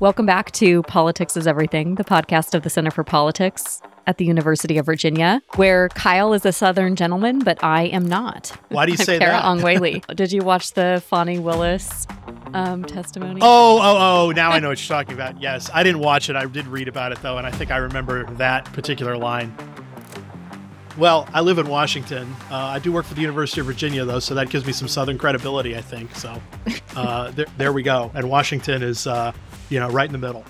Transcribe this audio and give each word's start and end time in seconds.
Welcome 0.00 0.24
back 0.24 0.50
to 0.52 0.82
Politics 0.84 1.36
is 1.36 1.46
Everything, 1.46 1.96
the 1.96 2.04
podcast 2.04 2.54
of 2.54 2.62
the 2.62 2.70
Center 2.70 2.90
for 2.90 3.04
Politics 3.04 3.82
at 4.06 4.16
the 4.16 4.24
University 4.24 4.78
of 4.78 4.86
Virginia, 4.86 5.42
where 5.56 5.90
Kyle 5.90 6.32
is 6.32 6.46
a 6.46 6.52
Southern 6.52 6.96
gentleman, 6.96 7.40
but 7.40 7.62
I 7.62 7.82
am 7.82 8.08
not. 8.08 8.50
Why 8.70 8.86
do 8.86 8.92
you 8.92 8.96
say 8.96 9.18
Carah 9.18 9.32
that? 9.32 9.44
Ong 9.44 9.60
Whaley. 9.60 10.02
Did 10.14 10.32
you 10.32 10.40
watch 10.40 10.72
the 10.72 11.02
Fani 11.06 11.38
Willis 11.38 12.06
um, 12.54 12.82
testimony? 12.82 13.42
Oh, 13.42 13.78
oh, 13.78 14.28
oh, 14.28 14.30
now 14.30 14.52
I 14.52 14.58
know 14.58 14.70
what 14.70 14.80
you're 14.80 14.96
talking 14.96 15.12
about. 15.12 15.38
Yes, 15.38 15.68
I 15.74 15.82
didn't 15.82 16.00
watch 16.00 16.30
it. 16.30 16.34
I 16.34 16.46
did 16.46 16.66
read 16.66 16.88
about 16.88 17.12
it, 17.12 17.20
though, 17.20 17.36
and 17.36 17.46
I 17.46 17.50
think 17.50 17.70
I 17.70 17.76
remember 17.76 18.24
that 18.36 18.64
particular 18.72 19.18
line. 19.18 19.54
Well, 21.00 21.26
I 21.32 21.40
live 21.40 21.56
in 21.56 21.66
Washington. 21.66 22.36
Uh, 22.50 22.56
I 22.56 22.78
do 22.78 22.92
work 22.92 23.06
for 23.06 23.14
the 23.14 23.22
University 23.22 23.62
of 23.62 23.66
Virginia, 23.66 24.04
though, 24.04 24.18
so 24.18 24.34
that 24.34 24.50
gives 24.50 24.66
me 24.66 24.74
some 24.74 24.86
Southern 24.86 25.16
credibility, 25.16 25.74
I 25.74 25.80
think. 25.80 26.14
So 26.14 26.38
uh, 26.94 27.30
there, 27.34 27.46
there 27.56 27.72
we 27.72 27.82
go. 27.82 28.10
And 28.12 28.28
Washington 28.28 28.82
is, 28.82 29.06
uh, 29.06 29.32
you 29.70 29.80
know, 29.80 29.88
right 29.88 30.04
in 30.04 30.12
the 30.12 30.18
middle. 30.18 30.44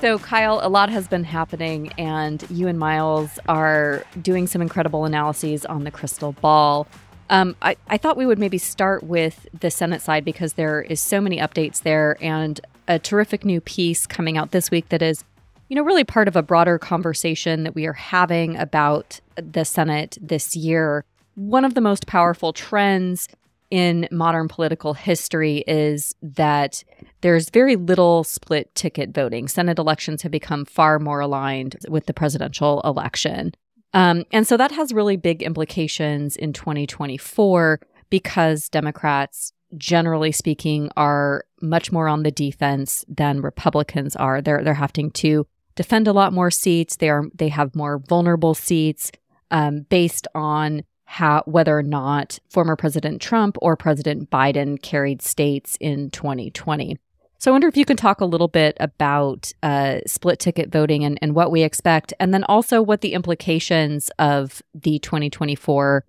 So, 0.00 0.18
Kyle, 0.18 0.58
a 0.64 0.68
lot 0.68 0.90
has 0.90 1.06
been 1.06 1.22
happening, 1.22 1.92
and 1.96 2.44
you 2.50 2.66
and 2.66 2.76
Miles 2.76 3.38
are 3.48 4.04
doing 4.20 4.48
some 4.48 4.60
incredible 4.60 5.04
analyses 5.04 5.64
on 5.64 5.84
the 5.84 5.92
crystal 5.92 6.32
ball. 6.32 6.88
Um, 7.30 7.54
I, 7.62 7.76
I 7.86 7.98
thought 7.98 8.16
we 8.16 8.26
would 8.26 8.40
maybe 8.40 8.58
start 8.58 9.04
with 9.04 9.46
the 9.60 9.70
Senate 9.70 10.02
side 10.02 10.24
because 10.24 10.54
there 10.54 10.82
is 10.82 11.00
so 11.00 11.20
many 11.20 11.38
updates 11.38 11.82
there 11.82 12.16
and 12.20 12.60
a 12.88 12.98
terrific 12.98 13.44
new 13.44 13.60
piece 13.60 14.08
coming 14.08 14.36
out 14.36 14.50
this 14.50 14.72
week 14.72 14.88
that 14.88 15.02
is, 15.02 15.22
you 15.68 15.76
know, 15.76 15.82
really 15.82 16.04
part 16.04 16.28
of 16.28 16.36
a 16.36 16.42
broader 16.42 16.78
conversation 16.78 17.64
that 17.64 17.74
we 17.74 17.86
are 17.86 17.92
having 17.92 18.56
about 18.56 19.20
the 19.36 19.64
Senate 19.64 20.16
this 20.20 20.56
year. 20.56 21.04
One 21.34 21.64
of 21.64 21.74
the 21.74 21.80
most 21.80 22.06
powerful 22.06 22.52
trends 22.52 23.28
in 23.70 24.08
modern 24.10 24.48
political 24.48 24.94
history 24.94 25.62
is 25.66 26.14
that 26.22 26.82
there's 27.20 27.50
very 27.50 27.76
little 27.76 28.24
split 28.24 28.74
ticket 28.74 29.10
voting. 29.10 29.46
Senate 29.46 29.78
elections 29.78 30.22
have 30.22 30.32
become 30.32 30.64
far 30.64 30.98
more 30.98 31.20
aligned 31.20 31.76
with 31.88 32.06
the 32.06 32.14
presidential 32.14 32.80
election. 32.84 33.52
Um, 33.92 34.24
and 34.32 34.46
so 34.46 34.56
that 34.56 34.72
has 34.72 34.92
really 34.92 35.16
big 35.16 35.42
implications 35.42 36.36
in 36.36 36.52
2024 36.52 37.80
because 38.10 38.68
Democrats, 38.68 39.52
generally 39.76 40.32
speaking, 40.32 40.90
are 40.96 41.44
much 41.60 41.92
more 41.92 42.08
on 42.08 42.22
the 42.22 42.30
defense 42.30 43.04
than 43.08 43.42
Republicans 43.42 44.16
are. 44.16 44.40
They're 44.40 44.62
they're 44.62 44.74
having 44.74 45.10
to 45.12 45.46
defend 45.78 46.08
a 46.08 46.12
lot 46.12 46.32
more 46.32 46.50
seats. 46.50 46.96
They 46.96 47.08
are 47.08 47.22
they 47.32 47.48
have 47.50 47.76
more 47.76 48.00
vulnerable 48.00 48.52
seats 48.52 49.12
um, 49.52 49.86
based 49.88 50.26
on 50.34 50.82
how 51.04 51.44
whether 51.46 51.78
or 51.78 51.84
not 51.84 52.40
former 52.50 52.74
President 52.74 53.22
Trump 53.22 53.56
or 53.62 53.76
President 53.76 54.28
Biden 54.28 54.82
carried 54.82 55.22
states 55.22 55.78
in 55.80 56.10
2020. 56.10 56.98
So 57.38 57.50
I 57.50 57.52
wonder 57.52 57.68
if 57.68 57.76
you 57.76 57.84
can 57.84 57.96
talk 57.96 58.20
a 58.20 58.24
little 58.24 58.48
bit 58.48 58.76
about 58.80 59.52
uh, 59.62 60.00
split 60.04 60.40
ticket 60.40 60.72
voting 60.72 61.04
and, 61.04 61.16
and 61.22 61.36
what 61.36 61.52
we 61.52 61.62
expect, 61.62 62.12
and 62.18 62.34
then 62.34 62.42
also 62.44 62.82
what 62.82 63.00
the 63.00 63.12
implications 63.12 64.10
of 64.18 64.60
the 64.74 64.98
2024 64.98 66.04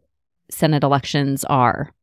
Senate 0.50 0.84
elections 0.84 1.46
are. 1.46 1.94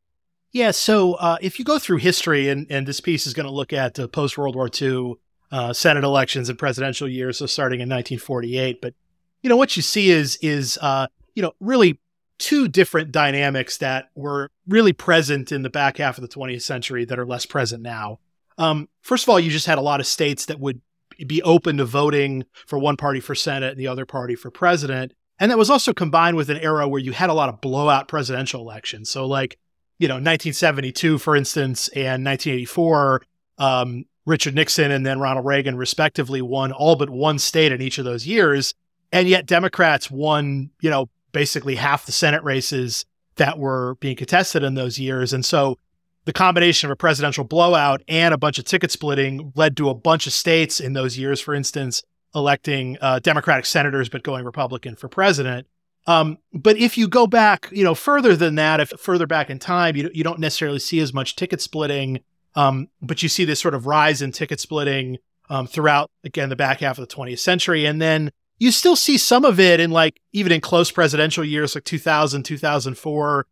Yeah, 0.53 0.71
so 0.71 1.15
uh, 1.15 1.37
if 1.41 1.59
you 1.59 1.65
go 1.65 1.77
through 1.77 1.97
history, 1.97 2.47
and, 2.47 2.65
and 2.69 2.87
this 2.87 3.01
piece 3.01 3.27
is 3.27 3.33
going 3.33 3.45
to 3.45 3.51
look 3.51 3.73
at 3.73 3.99
uh, 3.99 4.07
post 4.07 4.37
World 4.37 4.55
War 4.55 4.69
II 4.81 5.15
uh, 5.51 5.73
Senate 5.73 6.03
elections 6.03 6.49
and 6.49 6.57
presidential 6.57 7.07
years, 7.07 7.37
so 7.37 7.45
starting 7.45 7.79
in 7.79 7.89
1948. 7.89 8.81
But 8.81 8.93
you 9.41 9.49
know 9.49 9.57
what 9.57 9.75
you 9.75 9.81
see 9.81 10.09
is 10.09 10.37
is 10.41 10.77
uh, 10.81 11.07
you 11.35 11.41
know 11.41 11.53
really 11.59 11.99
two 12.37 12.67
different 12.67 13.11
dynamics 13.11 13.77
that 13.79 14.09
were 14.15 14.49
really 14.67 14.93
present 14.93 15.51
in 15.51 15.63
the 15.63 15.69
back 15.69 15.97
half 15.97 16.17
of 16.17 16.21
the 16.21 16.27
20th 16.27 16.61
century 16.61 17.05
that 17.05 17.17
are 17.17 17.25
less 17.25 17.45
present 17.45 17.81
now. 17.81 18.19
Um, 18.57 18.89
first 19.01 19.23
of 19.23 19.29
all, 19.29 19.39
you 19.39 19.49
just 19.49 19.65
had 19.65 19.77
a 19.77 19.81
lot 19.81 19.99
of 19.99 20.07
states 20.07 20.45
that 20.45 20.59
would 20.59 20.81
be 21.25 21.41
open 21.41 21.77
to 21.77 21.85
voting 21.85 22.45
for 22.67 22.77
one 22.77 22.97
party 22.97 23.19
for 23.19 23.33
Senate 23.33 23.71
and 23.71 23.79
the 23.79 23.87
other 23.87 24.05
party 24.05 24.35
for 24.35 24.51
president. 24.51 25.13
And 25.39 25.51
that 25.51 25.57
was 25.57 25.69
also 25.69 25.93
combined 25.93 26.37
with 26.37 26.49
an 26.49 26.57
era 26.57 26.87
where 26.87 27.01
you 27.01 27.11
had 27.11 27.29
a 27.29 27.33
lot 27.33 27.49
of 27.49 27.61
blowout 27.61 28.07
presidential 28.07 28.61
elections. 28.61 29.09
So, 29.09 29.25
like, 29.25 29.57
you 29.99 30.07
know, 30.07 30.15
1972, 30.15 31.17
for 31.17 31.35
instance, 31.35 31.87
and 31.89 32.23
1984, 32.23 33.21
um, 33.57 34.05
Richard 34.27 34.55
Nixon 34.55 34.91
and 34.91 35.05
then 35.05 35.19
Ronald 35.19 35.45
Reagan, 35.45 35.77
respectively, 35.77 36.41
won 36.41 36.73
all 36.73 36.97
but 36.97 37.09
one 37.09 37.39
state 37.39 37.71
in 37.71 37.81
each 37.81 37.97
of 37.97 38.05
those 38.05 38.27
years. 38.27 38.73
And 39.11 39.27
yet, 39.27 39.45
Democrats 39.45 40.11
won, 40.11 40.69
you 40.81 40.89
know, 40.89 41.09
basically 41.31 41.75
half 41.75 42.05
the 42.05 42.11
Senate 42.11 42.43
races 42.43 43.05
that 43.37 43.57
were 43.57 43.95
being 43.95 44.17
contested 44.17 44.63
in 44.63 44.75
those 44.75 44.99
years. 44.99 45.31
And 45.31 45.45
so, 45.45 45.77
the 46.25 46.33
combination 46.33 46.87
of 46.87 46.91
a 46.91 46.97
presidential 46.97 47.45
blowout 47.45 48.03
and 48.09 48.33
a 48.33 48.37
bunch 48.37 48.59
of 48.59 48.65
ticket 48.65 48.91
splitting 48.91 49.53
led 49.55 49.77
to 49.77 49.89
a 49.89 49.93
bunch 49.93 50.27
of 50.27 50.33
states 50.33 50.81
in 50.81 50.91
those 50.91 51.17
years, 51.17 51.39
for 51.39 51.53
instance, 51.53 52.03
electing 52.35 52.97
uh, 52.99 53.19
Democratic 53.19 53.65
senators 53.65 54.09
but 54.09 54.23
going 54.23 54.43
Republican 54.43 54.97
for 54.97 55.07
president. 55.07 55.67
Um, 56.05 56.37
but 56.53 56.75
if 56.75 56.97
you 56.97 57.07
go 57.07 57.27
back, 57.27 57.69
you 57.71 57.83
know, 57.85 57.95
further 57.95 58.35
than 58.35 58.55
that, 58.55 58.81
if 58.81 58.89
further 58.99 59.25
back 59.25 59.49
in 59.49 59.57
time, 59.57 59.95
you 59.95 60.09
you 60.13 60.25
don't 60.25 60.39
necessarily 60.39 60.79
see 60.79 60.99
as 60.99 61.13
much 61.13 61.37
ticket 61.37 61.61
splitting, 61.61 62.19
um, 62.57 62.87
but 63.01 63.21
you 63.21 63.29
see 63.29 63.45
this 63.45 63.61
sort 63.61 63.75
of 63.75 63.85
rise 63.85 64.21
in 64.21 64.31
ticket 64.31 64.59
splitting 64.59 65.19
um, 65.49 65.67
throughout 65.67 66.09
again 66.23 66.49
the 66.49 66.55
back 66.55 66.79
half 66.79 66.97
of 66.97 67.07
the 67.07 67.15
20th 67.15 67.39
century, 67.39 67.85
and 67.85 68.01
then 68.01 68.31
you 68.57 68.71
still 68.71 68.95
see 68.95 69.17
some 69.17 69.45
of 69.45 69.59
it 69.59 69.79
in 69.79 69.91
like 69.91 70.19
even 70.33 70.51
in 70.51 70.59
close 70.59 70.91
presidential 70.91 71.45
years 71.45 71.75
like 71.75 71.83
2000, 71.83 72.43
2004, 72.43 73.47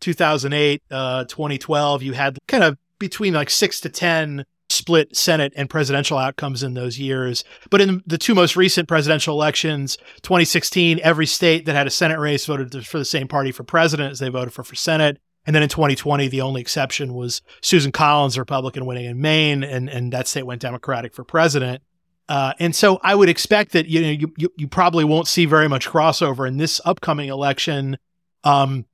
2008, 0.00 0.82
uh, 0.90 1.24
2012. 1.24 2.02
You 2.02 2.12
had 2.14 2.36
kind 2.48 2.64
of 2.64 2.76
between 2.98 3.32
like 3.32 3.48
six 3.48 3.80
to 3.80 3.88
ten 3.88 4.44
split 4.70 5.16
Senate 5.16 5.52
and 5.56 5.70
presidential 5.70 6.18
outcomes 6.18 6.62
in 6.62 6.74
those 6.74 6.98
years. 6.98 7.44
But 7.70 7.80
in 7.80 8.02
the 8.06 8.18
two 8.18 8.34
most 8.34 8.56
recent 8.56 8.88
presidential 8.88 9.34
elections, 9.34 9.96
2016, 10.22 11.00
every 11.02 11.26
state 11.26 11.64
that 11.66 11.74
had 11.74 11.86
a 11.86 11.90
Senate 11.90 12.18
race 12.18 12.44
voted 12.44 12.86
for 12.86 12.98
the 12.98 13.04
same 13.04 13.28
party 13.28 13.52
for 13.52 13.62
president 13.62 14.10
as 14.10 14.18
they 14.18 14.28
voted 14.28 14.52
for 14.52 14.64
for 14.64 14.74
Senate. 14.74 15.18
And 15.48 15.54
then 15.54 15.62
in 15.62 15.70
2020, 15.70 16.28
the 16.28 16.42
only 16.42 16.60
exception 16.60 17.14
was 17.14 17.40
Susan 17.62 17.90
Collins, 17.90 18.36
a 18.36 18.42
Republican, 18.42 18.84
winning 18.84 19.06
in 19.06 19.18
Maine, 19.18 19.64
and, 19.64 19.88
and 19.88 20.12
that 20.12 20.28
state 20.28 20.42
went 20.42 20.60
Democratic 20.60 21.14
for 21.14 21.24
president. 21.24 21.82
Uh, 22.28 22.52
and 22.58 22.76
so 22.76 23.00
I 23.02 23.14
would 23.14 23.30
expect 23.30 23.72
that 23.72 23.86
you 23.86 24.02
know 24.02 24.10
you, 24.10 24.34
you, 24.36 24.52
you 24.58 24.68
probably 24.68 25.04
won't 25.04 25.26
see 25.26 25.46
very 25.46 25.66
much 25.66 25.88
crossover 25.88 26.46
in 26.46 26.58
this 26.58 26.82
upcoming 26.84 27.30
election. 27.30 27.96
Um, 28.44 28.84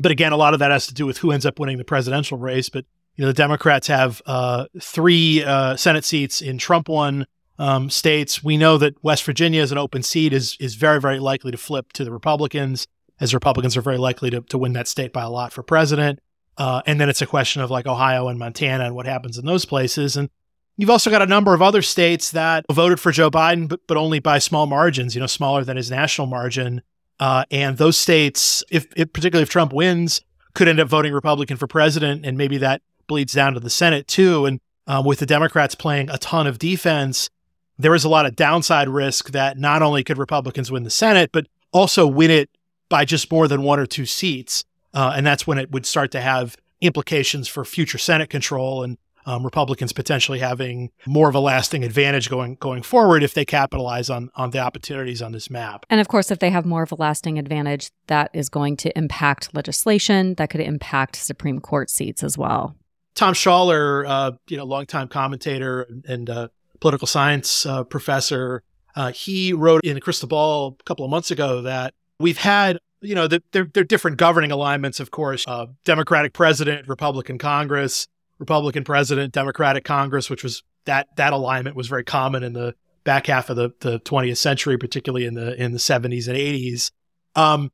but 0.00 0.10
again, 0.10 0.32
a 0.32 0.36
lot 0.36 0.54
of 0.54 0.58
that 0.58 0.72
has 0.72 0.88
to 0.88 0.94
do 0.94 1.06
with 1.06 1.18
who 1.18 1.30
ends 1.30 1.46
up 1.46 1.60
winning 1.60 1.78
the 1.78 1.84
presidential 1.84 2.36
race. 2.36 2.68
But 2.68 2.84
you 3.14 3.22
know, 3.22 3.28
the 3.28 3.34
Democrats 3.34 3.86
have 3.86 4.20
uh, 4.26 4.64
three 4.80 5.44
uh, 5.44 5.76
Senate 5.76 6.04
seats 6.04 6.42
in 6.42 6.58
Trump 6.58 6.88
won 6.88 7.26
um, 7.60 7.88
states. 7.90 8.42
We 8.42 8.56
know 8.56 8.76
that 8.76 8.96
West 9.04 9.22
Virginia, 9.22 9.62
as 9.62 9.70
an 9.70 9.78
open 9.78 10.02
seat, 10.02 10.32
is 10.32 10.56
is 10.58 10.74
very 10.74 11.00
very 11.00 11.20
likely 11.20 11.52
to 11.52 11.58
flip 11.58 11.92
to 11.92 12.04
the 12.04 12.10
Republicans, 12.10 12.88
as 13.22 13.32
Republicans 13.32 13.76
are 13.76 13.82
very 13.82 13.96
likely 13.96 14.28
to 14.28 14.42
to 14.42 14.58
win 14.58 14.74
that 14.74 14.88
state 14.88 15.12
by 15.12 15.22
a 15.22 15.30
lot 15.30 15.52
for 15.52 15.62
president. 15.62 16.18
Uh, 16.58 16.82
and 16.84 17.00
then 17.00 17.08
it's 17.08 17.22
a 17.22 17.26
question 17.26 17.62
of 17.62 17.70
like 17.70 17.86
Ohio 17.86 18.28
and 18.28 18.38
Montana 18.38 18.84
and 18.84 18.94
what 18.94 19.06
happens 19.06 19.38
in 19.38 19.46
those 19.46 19.64
places. 19.64 20.16
And 20.16 20.28
you've 20.76 20.90
also 20.90 21.08
got 21.08 21.22
a 21.22 21.26
number 21.26 21.54
of 21.54 21.62
other 21.62 21.80
states 21.80 22.32
that 22.32 22.66
voted 22.70 23.00
for 23.00 23.10
Joe 23.10 23.30
Biden, 23.30 23.68
but, 23.68 23.80
but 23.86 23.96
only 23.96 24.18
by 24.18 24.38
small 24.38 24.66
margins, 24.66 25.14
you 25.14 25.20
know, 25.20 25.26
smaller 25.26 25.64
than 25.64 25.78
his 25.78 25.90
national 25.90 26.26
margin. 26.26 26.82
Uh, 27.18 27.44
and 27.50 27.78
those 27.78 27.96
states, 27.96 28.62
if, 28.70 28.86
if 28.96 29.12
particularly 29.12 29.44
if 29.44 29.48
Trump 29.48 29.72
wins, 29.72 30.20
could 30.54 30.68
end 30.68 30.80
up 30.80 30.88
voting 30.88 31.14
Republican 31.14 31.56
for 31.56 31.66
president, 31.66 32.26
and 32.26 32.36
maybe 32.36 32.58
that 32.58 32.82
bleeds 33.06 33.32
down 33.32 33.54
to 33.54 33.60
the 33.60 33.70
Senate 33.70 34.06
too. 34.06 34.44
And 34.44 34.60
um, 34.86 35.06
with 35.06 35.20
the 35.20 35.26
Democrats 35.26 35.74
playing 35.74 36.10
a 36.10 36.18
ton 36.18 36.46
of 36.46 36.58
defense, 36.58 37.30
there 37.78 37.94
is 37.94 38.04
a 38.04 38.08
lot 38.08 38.26
of 38.26 38.36
downside 38.36 38.88
risk 38.88 39.30
that 39.30 39.56
not 39.56 39.80
only 39.80 40.04
could 40.04 40.18
Republicans 40.18 40.70
win 40.70 40.82
the 40.82 40.90
Senate, 40.90 41.30
but 41.32 41.46
also 41.72 42.06
win 42.06 42.30
it 42.30 42.50
by 42.92 43.06
just 43.06 43.32
more 43.32 43.48
than 43.48 43.62
one 43.62 43.80
or 43.80 43.86
two 43.86 44.04
seats. 44.04 44.66
Uh, 44.92 45.14
and 45.16 45.26
that's 45.26 45.46
when 45.46 45.56
it 45.56 45.70
would 45.72 45.86
start 45.86 46.10
to 46.10 46.20
have 46.20 46.58
implications 46.82 47.48
for 47.48 47.64
future 47.64 47.96
Senate 47.96 48.28
control 48.28 48.82
and 48.82 48.98
um, 49.24 49.44
Republicans 49.44 49.94
potentially 49.94 50.40
having 50.40 50.90
more 51.06 51.26
of 51.30 51.34
a 51.34 51.40
lasting 51.40 51.84
advantage 51.84 52.28
going 52.28 52.56
going 52.56 52.82
forward 52.82 53.22
if 53.22 53.32
they 53.32 53.46
capitalize 53.46 54.10
on 54.10 54.30
on 54.34 54.50
the 54.50 54.58
opportunities 54.58 55.22
on 55.22 55.32
this 55.32 55.48
map. 55.48 55.86
And 55.88 56.02
of 56.02 56.08
course, 56.08 56.30
if 56.30 56.40
they 56.40 56.50
have 56.50 56.66
more 56.66 56.82
of 56.82 56.92
a 56.92 56.96
lasting 56.96 57.38
advantage, 57.38 57.90
that 58.08 58.30
is 58.34 58.50
going 58.50 58.76
to 58.78 58.98
impact 58.98 59.54
legislation. 59.54 60.34
That 60.34 60.50
could 60.50 60.60
impact 60.60 61.16
Supreme 61.16 61.60
Court 61.60 61.88
seats 61.88 62.22
as 62.22 62.36
well. 62.36 62.76
Tom 63.14 63.32
Schaller, 63.32 64.04
uh, 64.06 64.32
you 64.48 64.58
know, 64.58 64.64
longtime 64.64 65.08
commentator 65.08 65.86
and 66.06 66.28
uh, 66.28 66.48
political 66.80 67.06
science 67.06 67.64
uh, 67.64 67.84
professor, 67.84 68.64
uh, 68.96 69.12
he 69.12 69.54
wrote 69.54 69.82
in 69.84 69.98
Crystal 70.00 70.28
Ball 70.28 70.76
a 70.78 70.82
couple 70.82 71.06
of 71.06 71.10
months 71.10 71.30
ago 71.30 71.62
that 71.62 71.94
we've 72.18 72.38
had, 72.38 72.78
you 73.02 73.14
know, 73.14 73.26
the, 73.26 73.42
they're, 73.52 73.68
they're 73.72 73.84
different 73.84 74.16
governing 74.16 74.52
alignments, 74.52 75.00
of 75.00 75.10
course, 75.10 75.44
uh, 75.46 75.66
Democratic 75.84 76.32
president, 76.32 76.88
Republican 76.88 77.38
Congress, 77.38 78.06
Republican 78.38 78.84
president, 78.84 79.32
Democratic 79.32 79.84
Congress, 79.84 80.30
which 80.30 80.42
was 80.42 80.62
that 80.84 81.08
that 81.16 81.32
alignment 81.32 81.76
was 81.76 81.88
very 81.88 82.04
common 82.04 82.42
in 82.42 82.52
the 82.52 82.74
back 83.04 83.26
half 83.26 83.50
of 83.50 83.56
the, 83.56 83.70
the 83.80 84.00
20th 84.00 84.36
century, 84.36 84.78
particularly 84.78 85.26
in 85.26 85.34
the 85.34 85.54
in 85.62 85.72
the 85.72 85.78
70s 85.78 86.28
and 86.28 86.36
80s. 86.36 86.90
Um, 87.34 87.70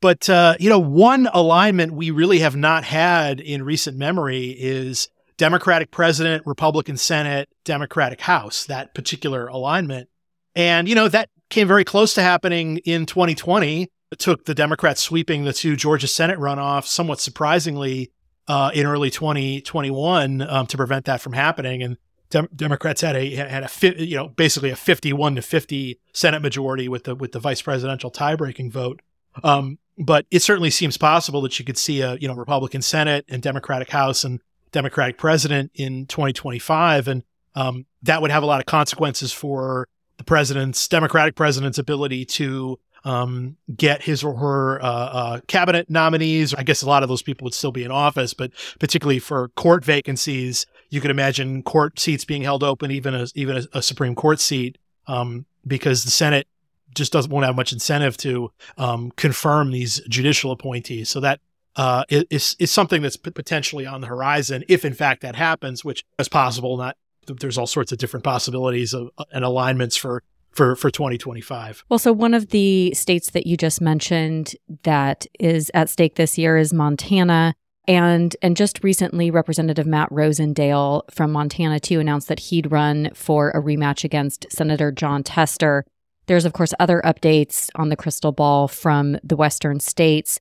but 0.00 0.28
uh, 0.28 0.56
you 0.58 0.68
know, 0.68 0.78
one 0.78 1.28
alignment 1.32 1.92
we 1.92 2.10
really 2.10 2.40
have 2.40 2.56
not 2.56 2.84
had 2.84 3.40
in 3.40 3.62
recent 3.62 3.96
memory 3.96 4.50
is 4.50 5.08
Democratic 5.36 5.90
president, 5.90 6.46
Republican 6.46 6.96
Senate, 6.96 7.48
Democratic 7.64 8.20
House, 8.20 8.64
that 8.66 8.94
particular 8.94 9.48
alignment. 9.48 10.08
And, 10.54 10.88
you 10.88 10.94
know, 10.94 11.08
that 11.08 11.30
came 11.50 11.66
very 11.66 11.84
close 11.84 12.14
to 12.14 12.22
happening 12.22 12.78
in 12.84 13.06
2020. 13.06 13.90
Took 14.18 14.44
the 14.44 14.54
Democrats 14.54 15.00
sweeping 15.00 15.44
the 15.44 15.52
two 15.52 15.76
Georgia 15.76 16.06
Senate 16.06 16.38
runoffs 16.38 16.86
somewhat 16.86 17.20
surprisingly 17.20 18.10
uh, 18.48 18.70
in 18.74 18.86
early 18.86 19.10
2021 19.10 20.42
um, 20.42 20.66
to 20.66 20.76
prevent 20.76 21.04
that 21.06 21.20
from 21.20 21.32
happening. 21.32 21.82
And 21.82 21.96
Dem- 22.30 22.48
Democrats 22.54 23.02
had 23.02 23.14
a 23.14 23.34
had 23.34 23.62
a 23.64 24.04
you 24.04 24.16
know 24.16 24.28
basically 24.28 24.70
a 24.70 24.76
51 24.76 25.36
to 25.36 25.42
50 25.42 26.00
Senate 26.12 26.40
majority 26.40 26.88
with 26.88 27.04
the 27.04 27.14
with 27.14 27.32
the 27.32 27.38
vice 27.38 27.62
presidential 27.62 28.10
tie 28.10 28.36
breaking 28.36 28.70
vote. 28.70 29.00
Um, 29.44 29.78
but 29.98 30.26
it 30.30 30.40
certainly 30.40 30.70
seems 30.70 30.96
possible 30.96 31.42
that 31.42 31.58
you 31.58 31.64
could 31.64 31.78
see 31.78 32.00
a 32.00 32.14
you 32.16 32.28
know 32.28 32.34
Republican 32.34 32.82
Senate 32.82 33.24
and 33.28 33.42
Democratic 33.42 33.90
House 33.90 34.24
and 34.24 34.40
Democratic 34.72 35.18
president 35.18 35.70
in 35.74 36.06
2025, 36.06 37.06
and 37.08 37.22
um, 37.54 37.84
that 38.02 38.22
would 38.22 38.30
have 38.30 38.42
a 38.42 38.46
lot 38.46 38.60
of 38.60 38.66
consequences 38.66 39.32
for 39.32 39.86
the 40.16 40.24
president's 40.24 40.88
Democratic 40.88 41.34
president's 41.34 41.78
ability 41.78 42.24
to 42.24 42.78
um, 43.04 43.56
get 43.74 44.02
his 44.02 44.22
or 44.22 44.36
her 44.36 44.82
uh, 44.82 44.86
uh, 44.86 45.40
cabinet 45.46 45.90
nominees. 45.90 46.54
I 46.54 46.62
guess 46.62 46.82
a 46.82 46.86
lot 46.86 47.02
of 47.02 47.08
those 47.08 47.22
people 47.22 47.44
would 47.44 47.54
still 47.54 47.72
be 47.72 47.84
in 47.84 47.90
office, 47.90 48.34
but 48.34 48.52
particularly 48.78 49.18
for 49.18 49.48
court 49.50 49.84
vacancies, 49.84 50.66
you 50.90 51.00
could 51.00 51.10
imagine 51.10 51.62
court 51.62 51.98
seats 51.98 52.24
being 52.24 52.42
held 52.42 52.62
open, 52.62 52.90
even 52.90 53.14
a, 53.14 53.26
even 53.34 53.56
a, 53.56 53.78
a 53.78 53.82
Supreme 53.82 54.14
Court 54.14 54.40
seat, 54.40 54.78
um, 55.06 55.46
because 55.66 56.04
the 56.04 56.10
Senate 56.10 56.46
just 56.94 57.12
doesn't 57.12 57.30
won't 57.30 57.46
have 57.46 57.56
much 57.56 57.72
incentive 57.72 58.16
to 58.18 58.50
um, 58.76 59.10
confirm 59.16 59.70
these 59.70 60.00
judicial 60.08 60.52
appointees. 60.52 61.08
So 61.08 61.20
that 61.20 61.40
uh, 61.76 62.04
is 62.10 62.54
is 62.58 62.70
something 62.70 63.00
that's 63.00 63.16
potentially 63.16 63.86
on 63.86 64.02
the 64.02 64.06
horizon 64.06 64.62
if, 64.68 64.84
in 64.84 64.92
fact, 64.92 65.22
that 65.22 65.34
happens, 65.34 65.84
which 65.84 66.04
is 66.18 66.28
possible. 66.28 66.76
Not 66.76 66.96
there's 67.26 67.56
all 67.56 67.66
sorts 67.66 67.92
of 67.92 67.98
different 67.98 68.24
possibilities 68.24 68.92
of, 68.92 69.10
uh, 69.16 69.24
and 69.32 69.44
alignments 69.44 69.96
for 69.96 70.22
for 70.52 70.76
for 70.76 70.90
2025. 70.90 71.84
Well, 71.88 71.98
so 71.98 72.12
one 72.12 72.34
of 72.34 72.48
the 72.48 72.92
states 72.94 73.30
that 73.30 73.46
you 73.46 73.56
just 73.56 73.80
mentioned 73.80 74.54
that 74.82 75.26
is 75.38 75.70
at 75.74 75.88
stake 75.88 76.16
this 76.16 76.38
year 76.38 76.56
is 76.56 76.72
Montana. 76.72 77.54
And 77.88 78.36
and 78.42 78.56
just 78.56 78.84
recently 78.84 79.30
Representative 79.30 79.86
Matt 79.86 80.08
Rosendale 80.10 81.02
from 81.10 81.32
Montana 81.32 81.80
too 81.80 81.98
announced 81.98 82.28
that 82.28 82.38
he'd 82.38 82.70
run 82.70 83.10
for 83.12 83.50
a 83.50 83.60
rematch 83.60 84.04
against 84.04 84.46
Senator 84.52 84.92
Jon 84.92 85.24
Tester. 85.24 85.84
There's 86.26 86.44
of 86.44 86.52
course 86.52 86.74
other 86.78 87.02
updates 87.04 87.70
on 87.74 87.88
the 87.88 87.96
crystal 87.96 88.30
ball 88.30 88.68
from 88.68 89.18
the 89.24 89.34
western 89.34 89.80
states. 89.80 90.38